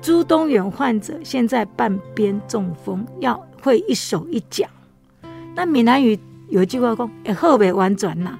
[0.01, 4.67] 朱东远患者现在半边中风，要会一手一脚，
[5.55, 6.19] 那闽南语。
[6.49, 8.39] 有一句话讲，哎，后背婉转呐，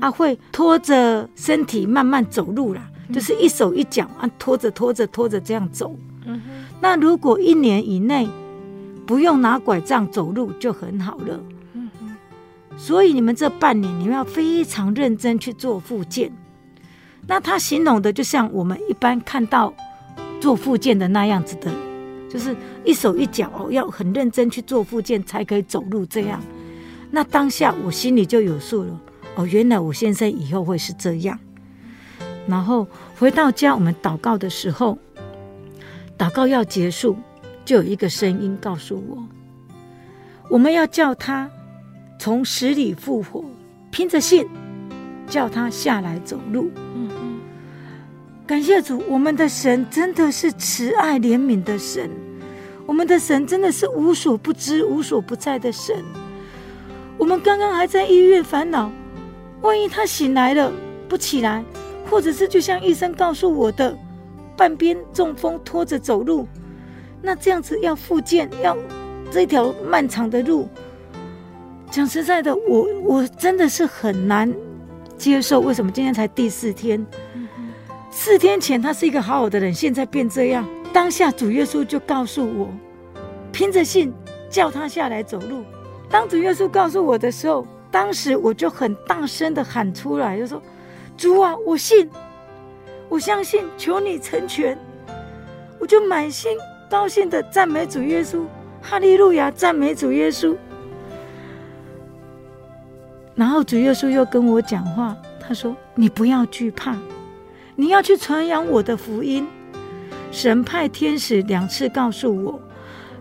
[0.00, 5.96] 啊，会拖着身体慢慢走路啦，嗯、就是一手一脚啊，拖着拖着拖着这样走。
[6.26, 8.28] 嗯、哼那如果一年以内
[9.06, 11.40] 不用拿拐杖走路就很好了。
[11.72, 12.16] 嗯、哼
[12.76, 16.30] 所以你们这半年你们要非常认真去做复健。
[17.26, 19.72] 那他形容的就像我们一般看到
[20.40, 21.70] 做复健的那样子的，
[22.28, 26.40] 就是一手一脚哦，要很认真去做复健才可以走路这样。
[27.10, 29.00] 那当下我心里就有数了，
[29.36, 31.38] 哦，原来我先生以后会是这样。
[32.46, 32.86] 然后
[33.18, 34.98] 回到家，我们祷告的时候，
[36.16, 37.16] 祷告要结束，
[37.64, 39.22] 就有一个声音告诉我，
[40.48, 41.50] 我们要叫他
[42.18, 43.44] 从死里复活，
[43.90, 44.46] 凭着信
[45.26, 46.70] 叫他下来走路。
[46.94, 47.40] 嗯嗯，
[48.46, 52.10] 感谢主，我们的神真的是慈爱怜悯的神，
[52.86, 56.02] 我们的神真的是无所不知、无所不在的神。
[57.18, 58.90] 我们刚刚还在医院烦恼，
[59.60, 60.72] 万一他醒来了
[61.08, 61.64] 不起来，
[62.08, 63.94] 或者是就像医生告诉我的，
[64.56, 66.46] 半边中风拖着走路，
[67.20, 68.76] 那这样子要复健，要
[69.32, 70.68] 这条漫长的路，
[71.90, 74.54] 讲实在的，我我真的是很难
[75.16, 75.58] 接受。
[75.58, 77.04] 为什么今天才第四天？
[78.12, 80.66] 四天前他是一个好好的人，现在变这样。
[80.92, 82.68] 当下主耶稣就告诉我，
[83.50, 84.14] 凭着信
[84.48, 85.64] 叫他下来走路。
[86.10, 90.62] 当主耶稣告诉我的时候，当时我就很大声的喊出来，就说
[91.16, 92.08] ：“主啊，我信，
[93.08, 94.76] 我相信，求你成全。”
[95.78, 96.56] 我就满心
[96.90, 98.44] 高兴的赞美主耶稣，
[98.82, 100.56] 哈利路亚，赞美主耶稣。
[103.34, 106.96] 然后主耶稣又跟我讲话，他说：“你不要惧怕，
[107.76, 109.46] 你要去传扬我的福音。”
[110.32, 112.60] 神派天使两次告诉我。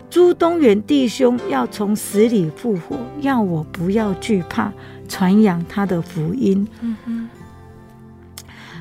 [0.09, 4.71] 朱东元弟兄要从死里复活，要我不要惧怕，
[5.09, 6.65] 传扬他的福音。
[6.81, 7.29] 嗯哼，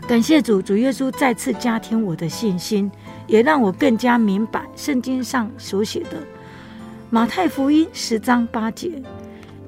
[0.06, 2.90] 感谢主，主耶稣再次加添我的信心，
[3.26, 6.22] 也让我更加明白圣经上所写的
[7.10, 9.02] 马太福音十章八节：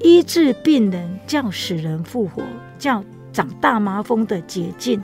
[0.00, 2.42] 医治病人，叫死人复活，
[2.78, 5.02] 叫长大麻风的洁净，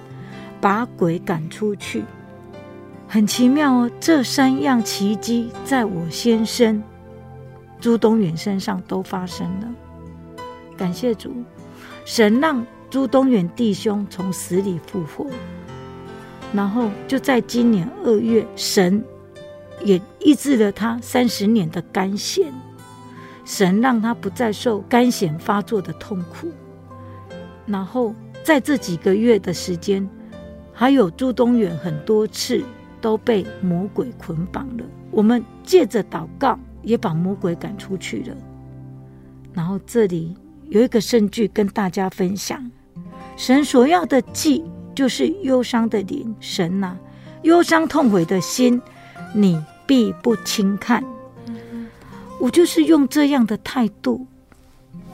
[0.61, 2.05] 把鬼赶出去。
[3.07, 6.83] 很奇妙哦，这三样奇迹在我先生
[7.81, 9.69] 朱东远身上都发生了。
[10.77, 11.33] 感谢主，
[12.05, 15.27] 神让朱东远弟兄从死里复活，
[16.53, 19.05] 然后就在今年二月，神
[19.85, 22.47] 也医治了他三十年的肝癬，
[23.45, 26.51] 神让他不再受肝癬发作的痛苦。
[27.67, 28.13] 然后
[28.43, 30.09] 在这几个月的时间，
[30.73, 32.65] 还有朱东远很多次。
[33.05, 34.85] 都被魔鬼捆绑了。
[35.11, 38.35] 我们借着祷告，也把魔鬼赶出去了。
[39.53, 40.35] 然后这里
[40.71, 42.71] 有一个圣句跟大家分享：
[43.37, 44.65] 神所要的祭，
[44.95, 46.35] 就是忧伤的灵。
[46.41, 46.99] 神呐、啊，
[47.43, 48.81] 忧伤痛悔的心，
[49.35, 51.05] 你必不轻看。
[52.41, 54.27] 我就是用这样的态度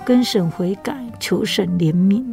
[0.04, 2.24] 跟神悔改，求神怜悯。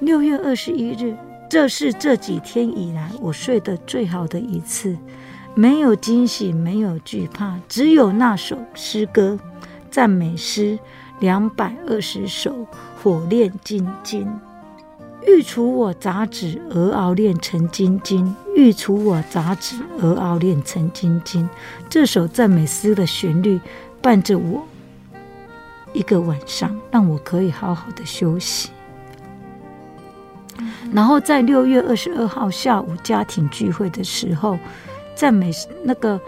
[0.00, 1.16] 六月二十一日。
[1.48, 4.96] 这是这几天以来我睡得最好的一次，
[5.54, 9.38] 没有惊喜，没有惧怕，只有那首诗歌
[9.90, 10.78] 赞美诗
[11.20, 12.66] 两百二十首，
[13.02, 14.28] 火炼金经，
[15.26, 21.48] 欲除我杂质而熬炼成金经，欲除我杂质而熬炼成金经。
[21.88, 23.60] 这首赞美诗的旋律
[24.02, 24.66] 伴着我
[25.92, 28.70] 一个晚上，让我可以好好的休息。
[30.96, 34.58] 然后在六月二十二号下午家庭聚会的时候，
[35.14, 35.50] 赞美
[35.84, 36.18] 那个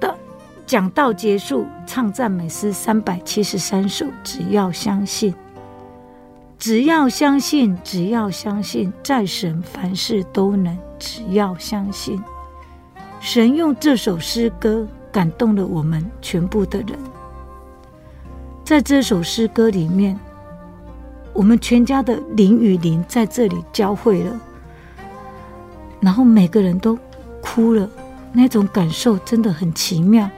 [0.00, 0.16] 的
[0.64, 4.06] 讲道结束，唱赞美诗三百七十三首。
[4.24, 5.34] 只要相信，
[6.58, 10.74] 只要相信，只要相信，在神凡事都能。
[10.98, 12.18] 只要相信，
[13.20, 16.98] 神用这首诗歌感动了我们全部的人。
[18.64, 20.18] 在这首诗歌里面，
[21.36, 24.40] 我们全家的灵与灵在这里交汇了。
[26.00, 26.98] 然后每个人都
[27.42, 27.88] 哭了，
[28.32, 30.28] 那种感受真的很奇妙。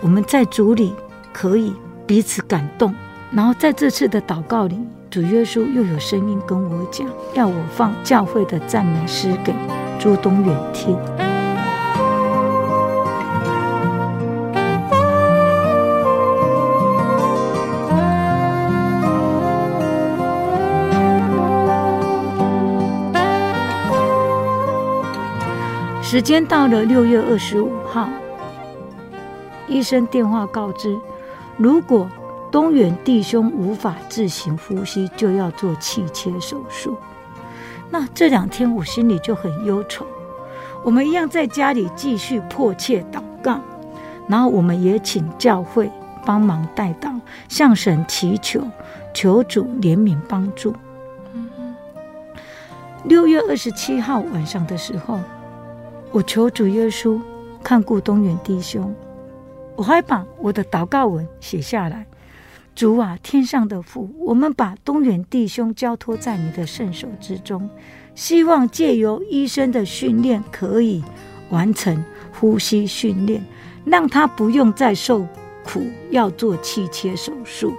[0.00, 0.92] 我们在主里
[1.32, 1.72] 可以
[2.06, 2.92] 彼此感动，
[3.30, 4.78] 然后在这次的祷告里，
[5.08, 9.54] 主耶稣又有声音跟我讲，要我放教会的赞美诗给
[10.00, 11.23] 朱东远听。
[26.14, 28.08] 时间到了六月二十五号，
[29.66, 30.96] 医生电话告知，
[31.56, 32.08] 如果
[32.52, 36.96] 东远弟兄无法自行呼吸，就要做气切手术。
[37.90, 40.06] 那这两天我心里就很忧愁。
[40.84, 43.58] 我们一样在家里继续迫切祷告，
[44.28, 45.90] 然后我们也请教会
[46.24, 47.10] 帮忙代祷，
[47.48, 48.62] 向神祈求，
[49.12, 50.76] 求主怜悯帮助。
[53.02, 55.18] 六月二十七号晚上的时候。
[56.14, 57.20] 我求主耶稣
[57.60, 58.94] 看顾东远弟兄，
[59.74, 62.06] 我还把我的祷告文写下来。
[62.72, 67.68] 主啊，天上的父，我们把东远弟兄交托在你的圣手之中，
[68.14, 71.02] 希望借由医生的训练，可以
[71.50, 72.04] 完成
[72.38, 73.44] 呼吸训练，
[73.84, 75.26] 让他不用再受
[75.64, 77.74] 苦，要做气切手术，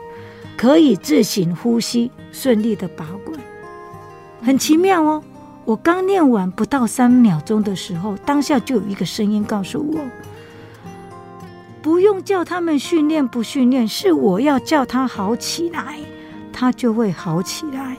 [0.57, 3.39] 可以自行呼吸，顺利的拔管。
[4.41, 5.23] 很奇妙哦。
[5.65, 9.99] 我刚念完不到三秒钟的时候，当下就有一个声音告诉我
[11.81, 15.97] ：“不用叫他们训练不训练，是我要叫他好起来，
[16.53, 17.97] 他就会好起来。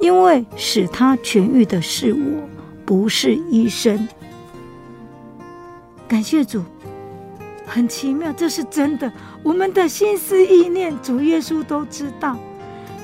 [0.00, 2.48] 因为使他痊愈的是我，
[2.84, 4.08] 不是医生。”
[6.08, 6.64] 感谢主，
[7.64, 9.12] 很奇妙，这是真的。
[9.44, 12.36] 我们的心思意念，主耶稣都知道。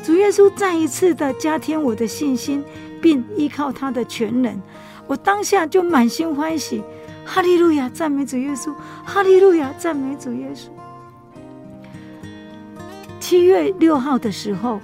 [0.02, 2.64] 主耶稣再一次的加添我的信心。
[3.04, 4.58] 并依靠他的全能，
[5.06, 6.82] 我当下就满心欢喜，
[7.22, 8.74] 哈利路亚，赞美主耶稣，
[9.04, 10.68] 哈利路亚，赞美主耶稣。
[13.20, 14.80] 七月六号的时候，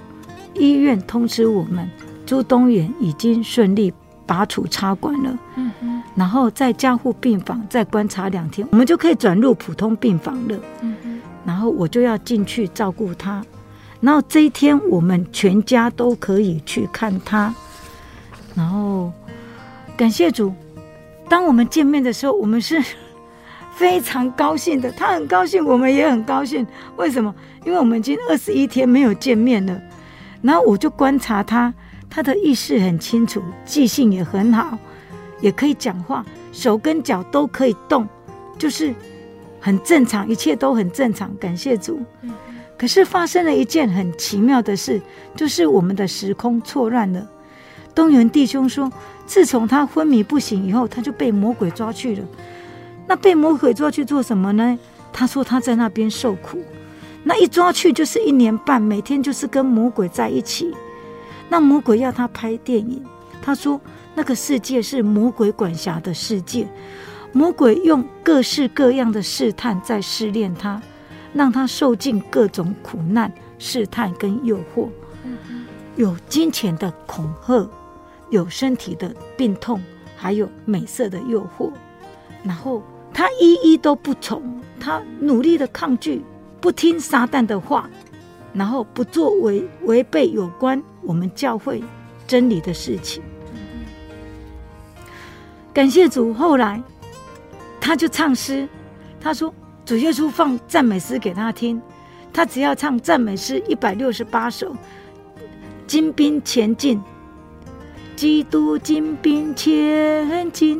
[0.53, 1.89] 医院通知我们，
[2.23, 3.91] 朱东元已经顺利
[4.27, 13.43] 拔除插管了，嗯嗯，然后在加护病房再观察两天，我们就可以转入普通病房了，嗯嗯，然后我就要进去照顾他，
[13.99, 17.51] 然后这一天我们全家都可以去看他。
[18.55, 19.11] 然后，
[19.95, 20.53] 感谢主，
[21.29, 22.83] 当我们见面的时候，我们是
[23.75, 24.91] 非常高兴的。
[24.91, 26.65] 他很高兴，我们也很高兴。
[26.97, 27.33] 为什么？
[27.65, 29.81] 因为我们已经二十一天没有见面了。
[30.41, 31.73] 然后我就观察他，
[32.09, 34.77] 他的意识很清楚，记性也很好，
[35.39, 38.07] 也可以讲话，手跟脚都可以动，
[38.57, 38.93] 就是
[39.59, 41.31] 很正常，一切都很正常。
[41.37, 42.01] 感谢主。
[42.77, 44.99] 可是发生了一件很奇妙的事，
[45.35, 47.25] 就是我们的时空错乱了。
[47.93, 48.91] 东原弟兄说
[49.27, 52.23] ：“自从他昏迷不醒以后，他就被魔鬼抓去了。
[53.07, 54.79] 那被魔鬼抓去做什么呢？
[55.11, 56.57] 他说他在那边受苦。
[57.23, 60.73] 那一抓去就是一年半，每天就是跟魔鬼在一起。
[61.49, 63.03] 那魔鬼要他拍电影，
[63.41, 63.79] 他说
[64.15, 66.65] 那个世界是魔鬼管辖的世界，
[67.33, 70.81] 魔鬼用各式各样的试探在试炼他，
[71.33, 74.87] 让他受尽各种苦难、试探跟诱惑，
[75.97, 77.69] 有金钱的恐吓。”
[78.31, 79.79] 有身体的病痛，
[80.17, 81.71] 还有美色的诱惑，
[82.43, 82.81] 然后
[83.13, 84.41] 他一一都不从，
[84.79, 86.23] 他努力的抗拒，
[86.59, 87.87] 不听撒旦的话，
[88.53, 91.83] 然后不做违违背有关我们教会
[92.25, 93.21] 真理的事情。
[95.73, 96.81] 感谢主，后来
[97.79, 98.67] 他就唱诗，
[99.19, 99.53] 他说
[99.85, 101.81] 主耶稣放赞美诗给他听，
[102.31, 104.75] 他只要唱赞美诗一百六十八首，
[105.85, 107.01] 精兵前进。
[108.21, 110.79] 基督精兵前进，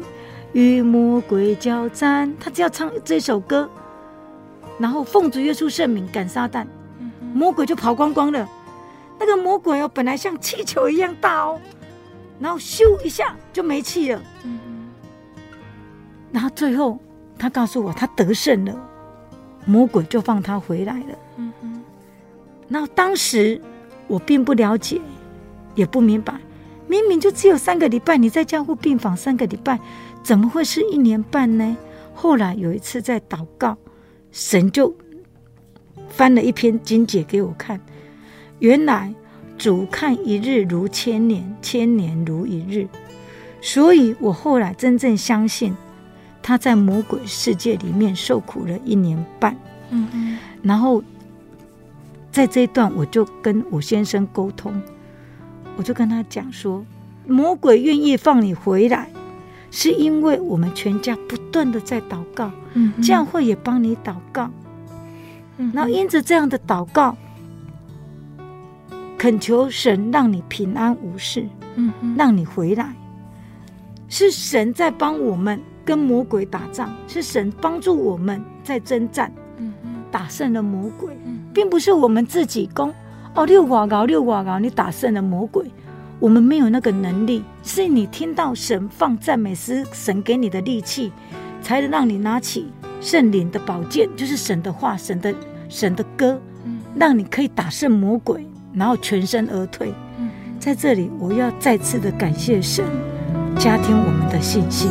[0.53, 2.31] 与魔鬼交战。
[2.39, 3.67] 他只要唱这首歌，
[4.77, 6.67] 然后奉主耶稣圣名赶撒旦，
[7.33, 8.47] 魔鬼就跑光光了。
[9.19, 11.59] 那个魔鬼哦，本来像气球一样大哦，
[12.39, 14.21] 然后咻一下就没气了。
[16.31, 16.99] 然后最后
[17.39, 18.89] 他告诉我，他得胜了，
[19.65, 21.43] 魔鬼就放他回来了。
[22.67, 23.59] 然后当时
[24.05, 25.01] 我并不了解，
[25.73, 26.35] 也不明白。
[26.91, 29.79] 明明就只有三个礼拜，你在加护病房三个礼拜，
[30.21, 31.77] 怎么会是一年半呢？
[32.13, 33.77] 后来有一次在祷告，
[34.29, 34.93] 神就
[36.09, 37.79] 翻了一篇经解给我看，
[38.59, 39.13] 原来
[39.57, 42.85] 主看一日如千年，千年如一日。
[43.61, 45.73] 所以我后来真正相信，
[46.43, 49.55] 他在魔鬼世界里面受苦了一年半。
[49.91, 51.01] 嗯嗯，然后
[52.33, 54.73] 在这一段，我就跟我先生沟通，
[55.81, 56.85] 我就跟他讲说，
[57.25, 59.09] 魔鬼愿意放你回来，
[59.71, 64.51] 是因为我们全家不断的在祷告，嗯，教会也帮你祷告，
[65.57, 67.17] 嗯，然后因着这样的祷告，
[69.17, 72.93] 恳求神让你平安无事，嗯，让你回来。
[74.07, 79.31] 是神在帮我们跟魔鬼打仗，是神帮助我们在征战，
[80.11, 81.17] 打胜了魔鬼，
[81.51, 82.93] 并不是我们自己攻。
[83.33, 85.65] 哦，六瓦高，六瓦高，你打胜了魔鬼，
[86.19, 87.43] 我们没有那个能力。
[87.63, 91.11] 是你听到神放赞美诗，神给你的力气，
[91.61, 92.67] 才能让你拿起
[92.99, 95.33] 圣灵的宝剑，就是神的话，神的
[95.69, 96.39] 神的歌，
[96.95, 99.93] 让你可以打胜魔鬼，然后全身而退。
[100.59, 102.83] 在这里，我要再次的感谢神。
[103.57, 104.89] 加添我们的信心。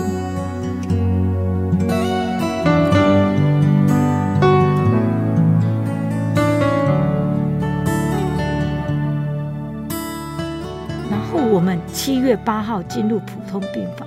[11.92, 14.06] 七月八号进入普通病房，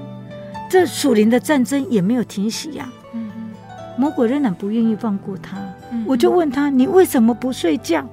[0.69, 2.89] 这属灵的战争也没有停息呀。
[3.95, 5.57] 魔鬼仍然不愿意放过他。
[6.07, 8.03] 我就问他：“你为什么不睡觉？”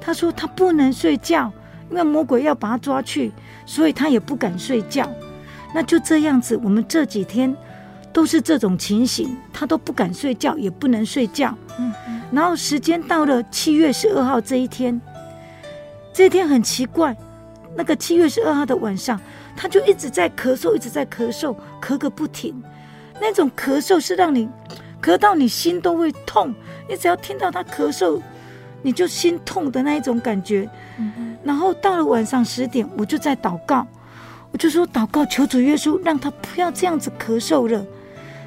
[0.00, 1.52] 他说：“他不能睡觉，
[1.90, 3.30] 因为魔鬼要把他抓去，
[3.64, 5.08] 所以他也不敢睡觉。”
[5.72, 7.54] 那就这样子，我们这几天
[8.12, 11.56] 都是这种情形，他都不敢睡觉，也不能睡觉。
[11.78, 15.00] 嗯，嗯，然后时间到了七月十二号这一天，
[16.12, 17.16] 这一天很奇怪，
[17.78, 19.20] 那个七月十二号的晚上，
[19.54, 22.60] 他就一直在咳嗽，一直在咳嗽，咳个不停。
[23.20, 24.48] 那种咳嗽是让你
[25.00, 26.52] 咳到你心都会痛，
[26.88, 28.20] 你只要听到他咳嗽，
[28.82, 30.68] 你就心痛的那一种感觉。
[30.98, 33.86] 嗯，然后到了晚上十点，我就在祷告。
[34.50, 37.86] 我就说祷告，求主耶稣让他不要这样子咳嗽了。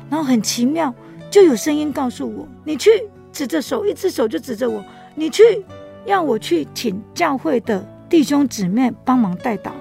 [0.09, 0.93] 然后很奇妙，
[1.29, 2.89] 就有声音告诉我：“你去
[3.32, 4.84] 指着手，一只手就指着我，
[5.15, 5.63] 你去
[6.05, 7.82] 要我去请教会的
[8.12, 9.72] 弟兄姊妹帮忙代祷，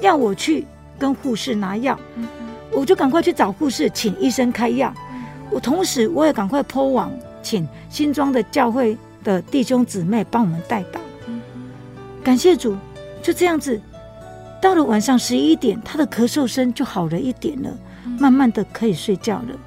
[0.00, 0.66] 要我去
[0.98, 2.00] 跟护士拿药。
[2.16, 2.26] 嗯”
[2.72, 4.92] 我就赶快去找护士，请医生开药。
[5.50, 7.12] 我同时我也赶快 po 网，
[7.42, 10.98] 请新庄的教会的弟兄姊妹帮我们代祷。
[12.24, 12.74] 感谢主，
[13.22, 13.78] 就这样子。
[14.62, 17.70] 到了晚上十一点，他的咳嗽声就好了一点了，
[18.18, 19.58] 慢慢的可以睡觉了。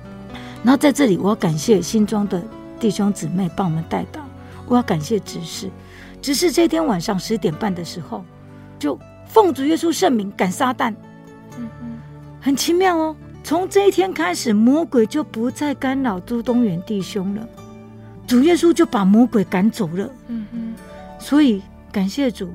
[0.64, 2.42] 然后在这里，我要感谢新庄的
[2.80, 4.22] 弟兄姊妹帮我们代祷，
[4.68, 5.70] 我要感谢执事，
[6.22, 8.24] 只是这天晚上十点半的时候，
[8.78, 10.94] 就奉主耶稣圣名赶撒旦。
[12.40, 13.16] 很奇妙哦。
[13.44, 17.48] 从这一天开始，魔鬼就不再干扰朱东元弟兄了，
[18.28, 20.10] 主耶稣就把魔鬼赶走了。
[20.28, 20.76] 嗯
[21.20, 21.62] 所以
[21.92, 22.50] 感谢主。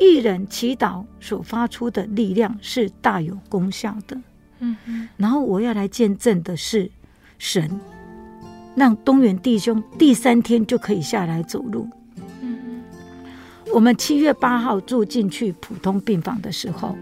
[0.00, 4.16] 一人祈祷所发出的力量是大有功效的。
[4.58, 5.08] 嗯嗯。
[5.16, 6.90] 然后我要来见证的是，
[7.38, 7.80] 神
[8.74, 11.86] 让东元弟兄第三天就可以下来走路。
[13.72, 16.94] 我们七月八号住进去普通病房的时候，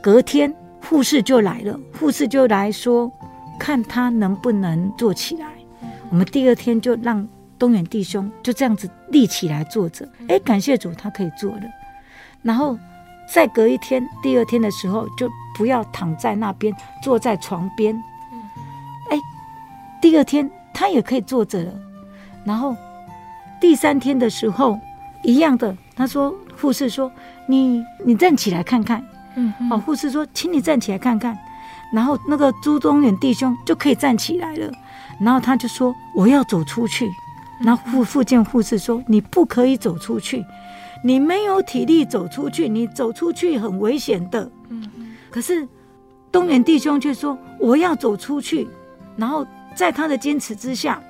[0.00, 3.10] 隔天护士就来了，护士就来说
[3.58, 5.46] 看他能不能坐起来。
[6.10, 7.26] 我们第二天就让
[7.58, 10.08] 东远弟兄就这样子立起来坐着。
[10.28, 11.62] 哎，感谢主，他可以坐了。
[12.42, 12.78] 然后
[13.32, 17.92] 再隔一天，第二天的时候就不要躺在那边，坐在床边。
[19.10, 19.18] 哎，
[20.00, 21.72] 第二天他也可以坐着了。
[22.44, 22.76] 然后
[23.60, 24.78] 第三天的时候
[25.24, 27.10] 一样的，他说护士说
[27.48, 29.04] 你你站起来看看。
[29.36, 31.36] 嗯，哦，护士说请你站起来看看。
[31.92, 34.70] 然后那个朱东远弟兄就可以站起来了。
[35.20, 37.10] 然后他就说我要走出去。
[37.60, 40.44] 然后护复健护士说你不可以走出去。
[41.02, 44.50] 你没有体力走出去，你走出去很危险的。
[44.68, 45.66] 嗯，可是
[46.32, 48.66] 东远弟兄却说我要走出去，
[49.16, 51.00] 然后在他的坚持之下，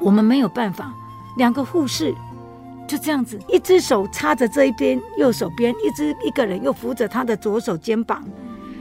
[0.00, 0.92] 我们没有办法。
[1.36, 2.14] 两个护士
[2.88, 8.24] 就这样子，一只手插着这一边右手边，一只一个人又扶着他的左手肩膀，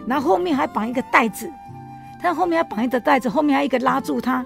[0.08, 1.52] 然后后面还绑一个袋子，
[2.20, 4.44] 他后面还绑一个袋子，后面还一个拉住他，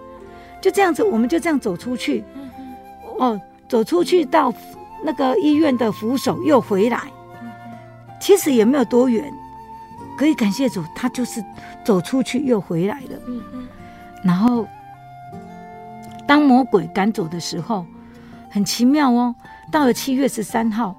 [0.59, 2.23] 就这样子，我们就这样走出去。
[3.19, 3.39] 哦，
[3.69, 4.53] 走出去到。
[5.03, 7.01] 那个医院的扶手又回来，
[8.19, 9.33] 其实也没有多远，
[10.15, 11.43] 可以感谢主，他就是
[11.83, 13.19] 走出去又回来了。
[14.23, 14.67] 然后
[16.27, 17.83] 当魔鬼赶走的时候，
[18.51, 19.33] 很奇妙哦。
[19.71, 20.95] 到了七月十三号，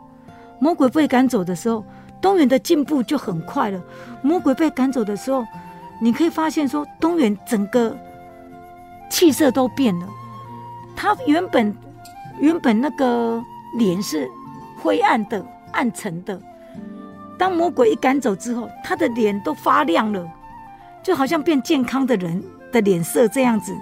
[0.58, 1.84] 魔鬼被赶走的时候，
[2.20, 3.80] 东元的进步就很快了。
[4.22, 5.46] 魔鬼被赶走的时候，
[6.00, 7.96] 你可以发现说，东元整个
[9.10, 10.08] 气色都变了。
[10.96, 11.74] 他原本
[12.38, 13.42] 原本那个
[13.76, 14.28] 脸是
[14.80, 16.40] 灰暗的、暗沉的，
[17.38, 20.26] 当魔鬼一赶走之后，他的脸都发亮了，
[21.02, 22.42] 就好像变健康的人
[22.72, 23.76] 的脸色这样子。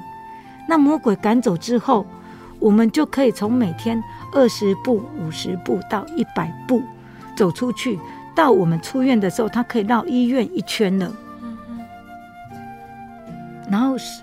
[0.69, 2.07] 那魔鬼赶走之后，
[2.61, 4.03] 我们就可以从每天
[4.33, 6.83] 二十步、五十步到一百步
[7.37, 7.99] 走出去。
[8.33, 11.13] 到我们出院的时候，他可以绕医院一圈了。
[13.69, 14.23] 然后是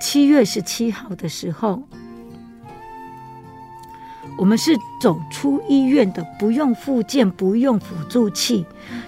[0.00, 1.82] 七月十七号的时候，
[4.36, 8.64] 我们是走出医院的，不用复健，不用辅助器，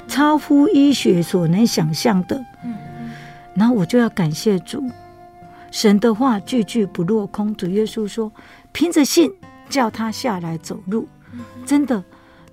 [0.09, 2.43] 超乎医学所能想象的。
[3.55, 4.91] 然后我就要感谢主，
[5.75, 7.53] 神的话句句不落空。
[7.57, 8.31] 主耶稣说
[8.71, 9.29] ：“凭着信，
[9.69, 11.09] 叫他下来走路。”
[11.67, 12.05] 真的，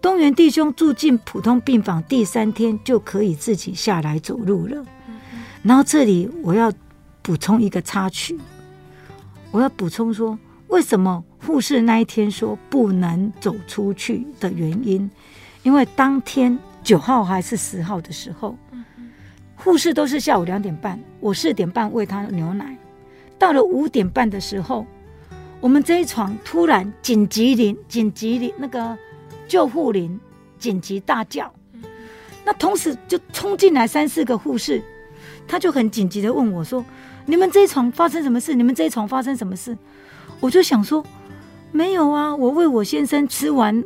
[0.01, 4.83] 东元弟兄住进普通病房，第三天就可以自己下来走路了。
[5.61, 6.73] 然后这里我要。
[7.23, 8.35] 补充一个插曲，
[9.51, 10.35] 我要补充说，
[10.69, 15.07] 为什么护士那一天说不能走出去的原因？
[15.61, 18.57] 因为当天九号还是十号的时候，
[19.55, 22.75] 护士都是下午两点半，我四点半喂他牛奶，
[23.41, 24.85] 到了五点半的时候，
[25.59, 28.95] 我们这一床突然紧急铃，紧急铃那个
[29.47, 30.19] 救护铃
[30.59, 31.51] 紧急大叫，
[32.45, 34.79] 那同时就冲进来三四个护士，
[35.47, 36.85] 他就很紧急的问我说。
[37.25, 38.53] 你们这一床发生什么事？
[38.53, 39.75] 你们这一床发生什么事？
[40.39, 41.03] 我就想说，
[41.71, 43.83] 没有啊，我喂我先生吃完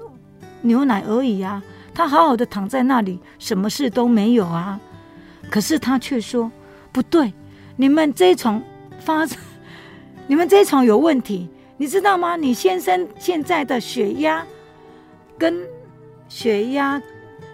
[0.64, 4.78] 牛奶而已啊，他好好的躺在那里，什么事都没有啊。
[5.50, 6.52] 可是他却说
[6.92, 7.34] 不对，
[7.78, 8.62] 你们这一床
[9.06, 9.38] 发生，
[10.26, 11.48] 你们这一床有问题，
[11.78, 12.36] 你知道吗？
[12.36, 14.44] 你先生现在的血压
[15.38, 15.64] 跟
[16.28, 17.00] 血压、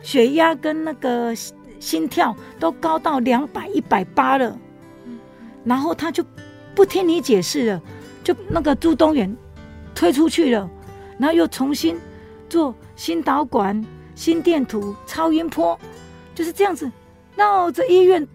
[0.02, 1.36] 血压跟那个
[1.78, 4.58] 心跳都高到两百、一百八了。
[5.66, 6.24] 然后他就
[6.74, 7.82] 不听你解释了，
[8.24, 9.36] 就那个朱东远
[9.93, 10.70] 推出去了，
[11.20, 11.99] 然后又重新
[12.47, 13.86] 做心导管、
[14.16, 15.78] 心电图、超音波，
[16.34, 16.89] 就是这样子
[17.36, 18.26] 绕着医院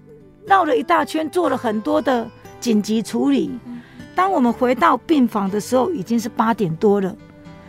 [0.45, 2.31] 绕了一大圈，做了很多的
[2.67, 3.57] 紧急处理。
[4.13, 7.15] 当我们回到病房的时候，已经是八点多了，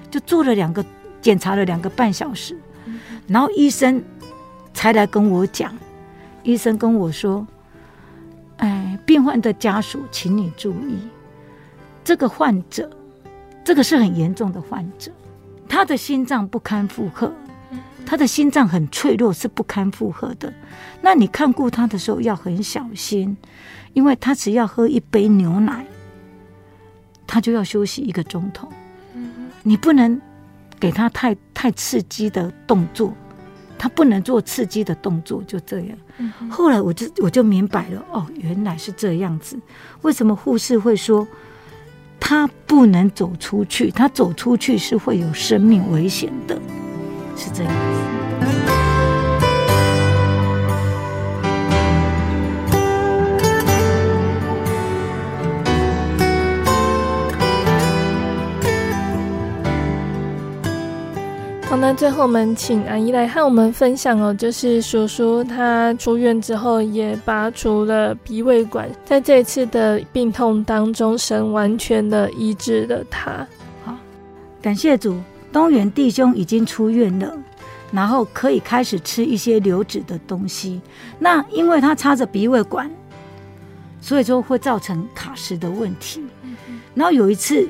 [0.09, 0.83] 就做了两个
[1.21, 2.57] 检查了两个半小时，
[3.27, 4.03] 然后医生
[4.73, 5.71] 才来跟我讲，
[6.41, 7.45] 医生跟我说。
[8.57, 10.97] 哎，病患的家属，请你注意，
[12.03, 12.89] 这个患者，
[13.63, 15.11] 这个是很严重的患者，
[15.69, 17.31] 他的心脏不堪负荷，
[18.03, 20.51] 他的心脏很脆弱，是不堪负荷的。
[21.01, 23.37] 那你看顾他的时候要很小心，
[23.97, 25.83] 因为他只要喝一杯牛奶，
[27.25, 28.69] 他就要休息一个钟头。
[29.63, 30.21] 你不能
[30.79, 33.11] 给他太太刺激的动作。
[33.79, 35.97] 他不能做刺激的动作，就这样。
[36.47, 39.59] 后来我就我就明白了，哦，原来是这样子。
[40.03, 41.27] 为什么护士会说
[42.19, 43.89] 他不能走出去？
[43.89, 46.55] 他走出去是会有生命危险的，
[47.35, 48.16] 是这样子。
[61.69, 73.45] 好，那最后我们请阿姨来和我们分享哦，就是叔叔他出院之后也拔除了鼻胃管，在这次的病痛当中，神完全的医治了他。
[73.83, 73.93] 好，
[74.61, 75.19] 感谢主，
[75.51, 77.37] 东元弟兄已经出院了，
[77.91, 80.79] 然后可以开始吃一些流质的东西。
[81.19, 82.89] 那因为他插着鼻胃管，
[83.99, 86.23] 所以说会造成卡食的问题。
[86.93, 87.67] 然后有一次，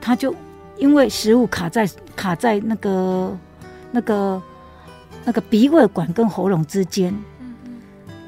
[0.00, 0.32] 他就。
[0.78, 3.36] 因为食物卡在卡在那个
[3.90, 4.42] 那个
[5.24, 7.14] 那个鼻胃管跟喉咙之间，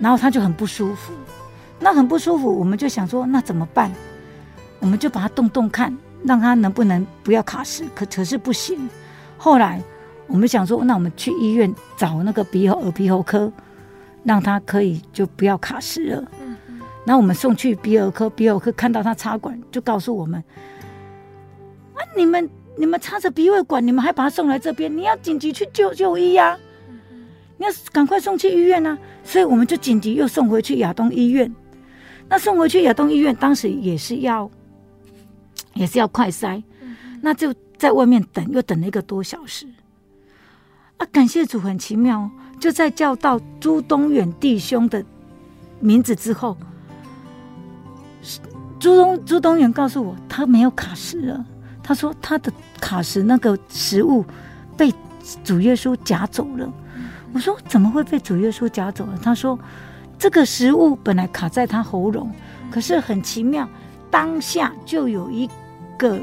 [0.00, 1.12] 然后他就很不舒服。
[1.78, 3.90] 那很不舒服，我们就想说，那怎么办？
[4.80, 7.84] 我们就把它动动看，让他能不能不要卡死。
[7.94, 8.88] 可可是不行。
[9.38, 9.82] 后来
[10.26, 13.50] 我们想说，那我们去医院找那个鼻喉耳鼻喉科，
[14.24, 16.22] 让他可以就不要卡死了。
[17.06, 20.42] 然后我们送去鼻喉科，鼻喉科看到他插管，就告诉我们。
[22.16, 24.94] 你们你们插着鼻胃管，你们还把他送来这边？
[24.96, 26.58] 你要紧急去救就医呀、啊！
[27.58, 28.96] 你要赶快送去医院啊！
[29.22, 31.52] 所以我们就紧急又送回去亚东医院。
[32.28, 34.50] 那送回去亚东医院，当时也是要
[35.74, 36.62] 也是要快塞，
[37.20, 39.66] 那就在外面等，又等了一个多小时。
[40.96, 45.04] 啊，感谢主，很奇妙，就在叫到朱东远弟兄的
[45.80, 46.56] 名字之后，
[48.78, 51.44] 朱东朱东远告诉我，他没有卡食了。
[51.90, 54.24] 他说他的卡食那个食物
[54.76, 54.94] 被
[55.42, 56.72] 主耶稣夹走了。
[57.32, 59.18] 我说怎么会被主耶稣夹走了？
[59.20, 59.58] 他说
[60.16, 62.30] 这个食物本来卡在他喉咙，
[62.70, 63.68] 可是很奇妙，
[64.08, 65.50] 当下就有一
[65.98, 66.20] 个，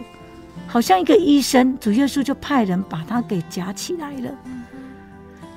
[0.68, 4.32] 好像一个医生，主耶稣就派人把他给夹起来了。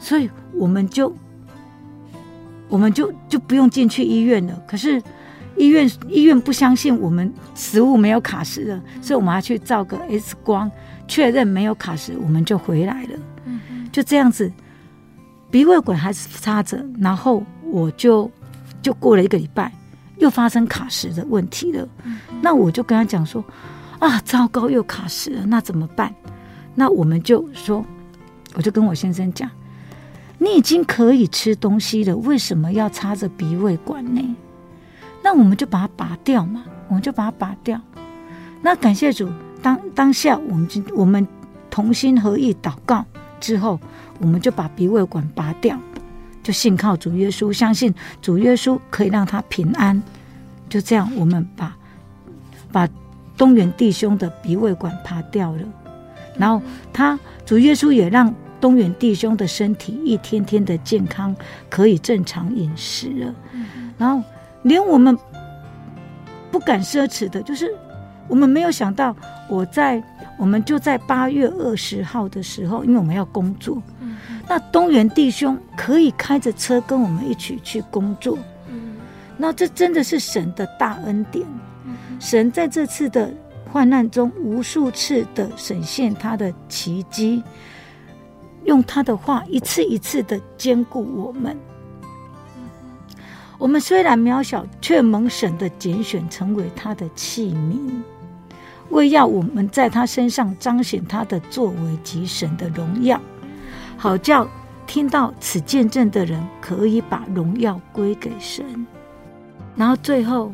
[0.00, 1.14] 所以我们就，
[2.68, 4.61] 我们就就不用进去医院了。
[4.66, 5.00] 可是
[5.57, 10.70] 医院医院不相信我们食物没有卡石了，所以我们要去照个 X 光，
[11.07, 13.18] 确认没有卡石，我们就回来了。
[13.92, 14.51] 就这样子，
[15.51, 18.30] 鼻胃管还是插着，然后我就
[18.80, 19.72] 就过了一个礼拜，
[20.18, 21.88] 又发生卡石的问题了。
[22.40, 23.44] 那我就跟他讲说，
[23.98, 26.14] 啊，糟糕，又卡石了，那怎么办？
[26.74, 27.84] 那我们就说，
[28.55, 29.51] 我就跟我先生讲。
[30.38, 34.36] 你已经可以吃东西了，为什么要插着鼻胃管呢？
[35.23, 37.81] 那我们就把它拔掉嘛，我们就把它拔掉。
[38.62, 39.29] 那感谢主，
[39.62, 41.27] 当当下我们就我们
[41.71, 43.05] 同心合意祷告
[43.41, 43.79] 之后，
[44.18, 45.79] 我们就把鼻胃管拔掉，
[46.43, 50.03] 就信靠主耶稣，相信主耶稣可以让他平安。
[50.68, 51.77] 就这样，我们把
[52.71, 52.89] 把
[53.37, 55.62] 东元弟兄的鼻胃管拔掉了，
[56.37, 56.62] 然后
[56.93, 58.35] 他主耶稣也让。
[58.61, 61.35] 东元弟兄的身体一天天的健康，
[61.71, 63.35] 可以正常饮食了。
[63.97, 64.23] 然后，
[64.62, 65.16] 连我们
[66.50, 67.74] 不敢奢侈的，就是
[68.28, 69.14] 我们没有想到，
[69.48, 70.02] 我在
[70.38, 73.82] 我们就在八月二十号的时候，因为我们要工作，
[74.48, 78.38] 那东元弟兄可以开着车跟我们一起去工作。
[79.36, 81.46] 那这真的是神的大恩典。
[82.18, 83.32] 神在这次的
[83.72, 87.42] 患难中，无数次的显现他的奇迹。
[88.64, 91.56] 用他的话一次一次的兼顾我们。
[93.61, 97.90] 我们虽然渺小，却蒙神的拣选，成为他的器皿，
[98.88, 103.20] 为要我们在他身上彰显他的作为及神的荣耀，
[103.98, 104.48] 好叫
[104.86, 108.64] 听到此见证的人可以把荣耀归给神。
[109.76, 110.50] 然后最后，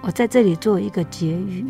[0.00, 1.66] 我在这里做一个结语。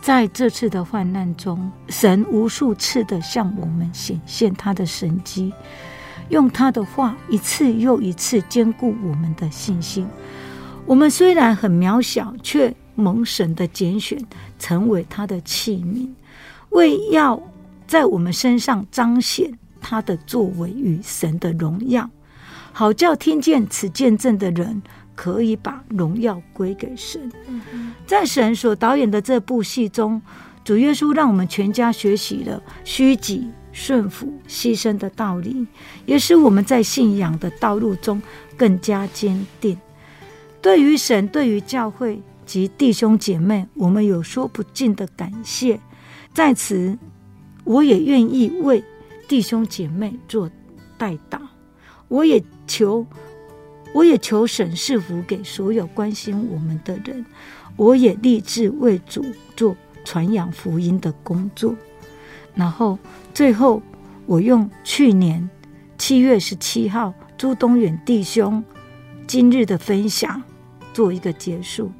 [0.00, 5.52] 在这次的患难中，神无数次的向我们显现他的神迹，
[6.28, 10.06] 用他的话一次又一次坚固我们的信心。
[10.86, 14.18] 我们虽然很渺小，却蒙神的拣选，
[14.58, 16.08] 成为他的器皿，
[16.70, 17.40] 为要
[17.86, 22.08] 在我们身上彰显他的作为与神的荣耀，
[22.72, 24.82] 好叫听见此见证的人。
[25.16, 27.30] 可以把荣耀归给神。
[28.04, 30.20] 在神所导演的这部戏中，
[30.64, 35.66] 主耶稣让我们全家学习了虚己、顺服、牺牲的道理，
[36.06, 38.22] 也使我们在信仰的道路中
[38.56, 39.76] 更加坚定。
[40.62, 45.78] 对于神，对于教会及弟兄姐妹，我们有说不尽的感谢。
[46.32, 46.96] 在此，
[47.64, 48.82] 我也愿意为
[49.28, 50.50] 弟兄姐妹做
[50.96, 51.38] 代祷，
[52.08, 53.04] 我也求。
[53.92, 57.24] 我也求神赐福给所有关心我们的人，
[57.76, 61.76] 我也立志为主做传扬福音的工作。
[62.56, 62.98] 然后
[63.34, 63.82] 最后，
[64.26, 65.50] 我用去年
[65.98, 68.62] 七月十七号朱东远弟兄
[69.26, 70.40] 今日的分享
[70.92, 71.90] 做一个结束。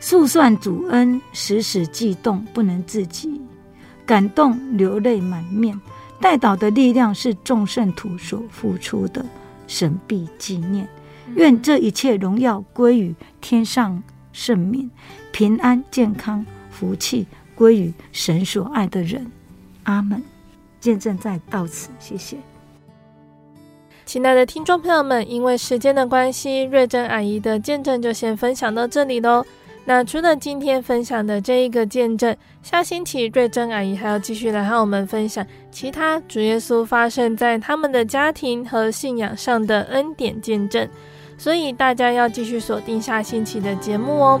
[0.00, 3.38] 速算主恩，时时悸动，不能自己，
[4.06, 5.78] 感动流泪满面。
[6.18, 9.24] 代祷的力量是众圣徒所付出的。
[9.66, 10.88] 神必纪念，
[11.34, 14.02] 愿这一切荣耀归于天上
[14.32, 14.90] 圣民，
[15.30, 17.26] 平安健康福气
[17.60, 19.30] 归于神所爱的人。
[19.82, 20.22] 阿门。
[20.80, 22.38] 见证在到此，谢谢。
[24.06, 29.44] 亲爱的听众朋友们，因为时间的关系，瑞珍阿姨的见证就先分享到这里喽。
[29.84, 40.88] 那除了今天分享的这一个见证，下星期瑞珍阿姨还要继续来和我们分享其他主耶稣发生在他们的家庭和信仰上的恩典见证，
[41.36, 44.40] 所以大家要继续锁定下星期的节目哦。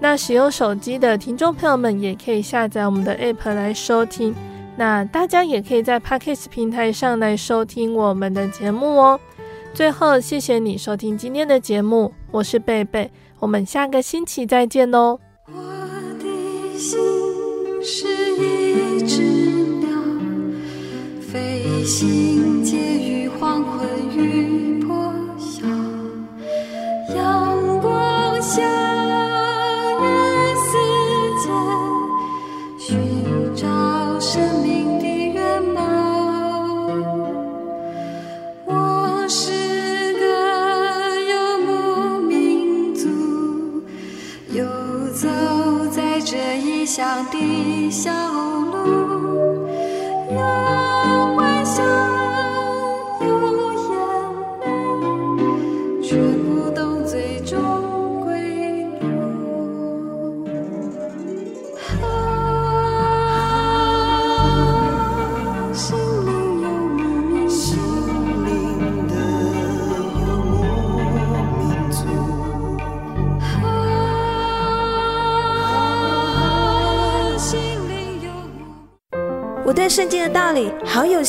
[0.00, 4.34] 那使用手机的听众朋友们也可以下载我们的 App 来收听。
[4.76, 9.18] 那大家也可以在 Podcast 平台上来收听我们的节目哦。
[9.72, 15.18] 最后，谢谢你收听今天的节目，我是贝贝，我们下个星期再见哦。
[15.46, 15.52] 我
[16.18, 16.98] 的心
[17.82, 19.22] 是一只
[19.80, 19.88] 鸟，
[21.20, 24.55] 飞行介于黄昏与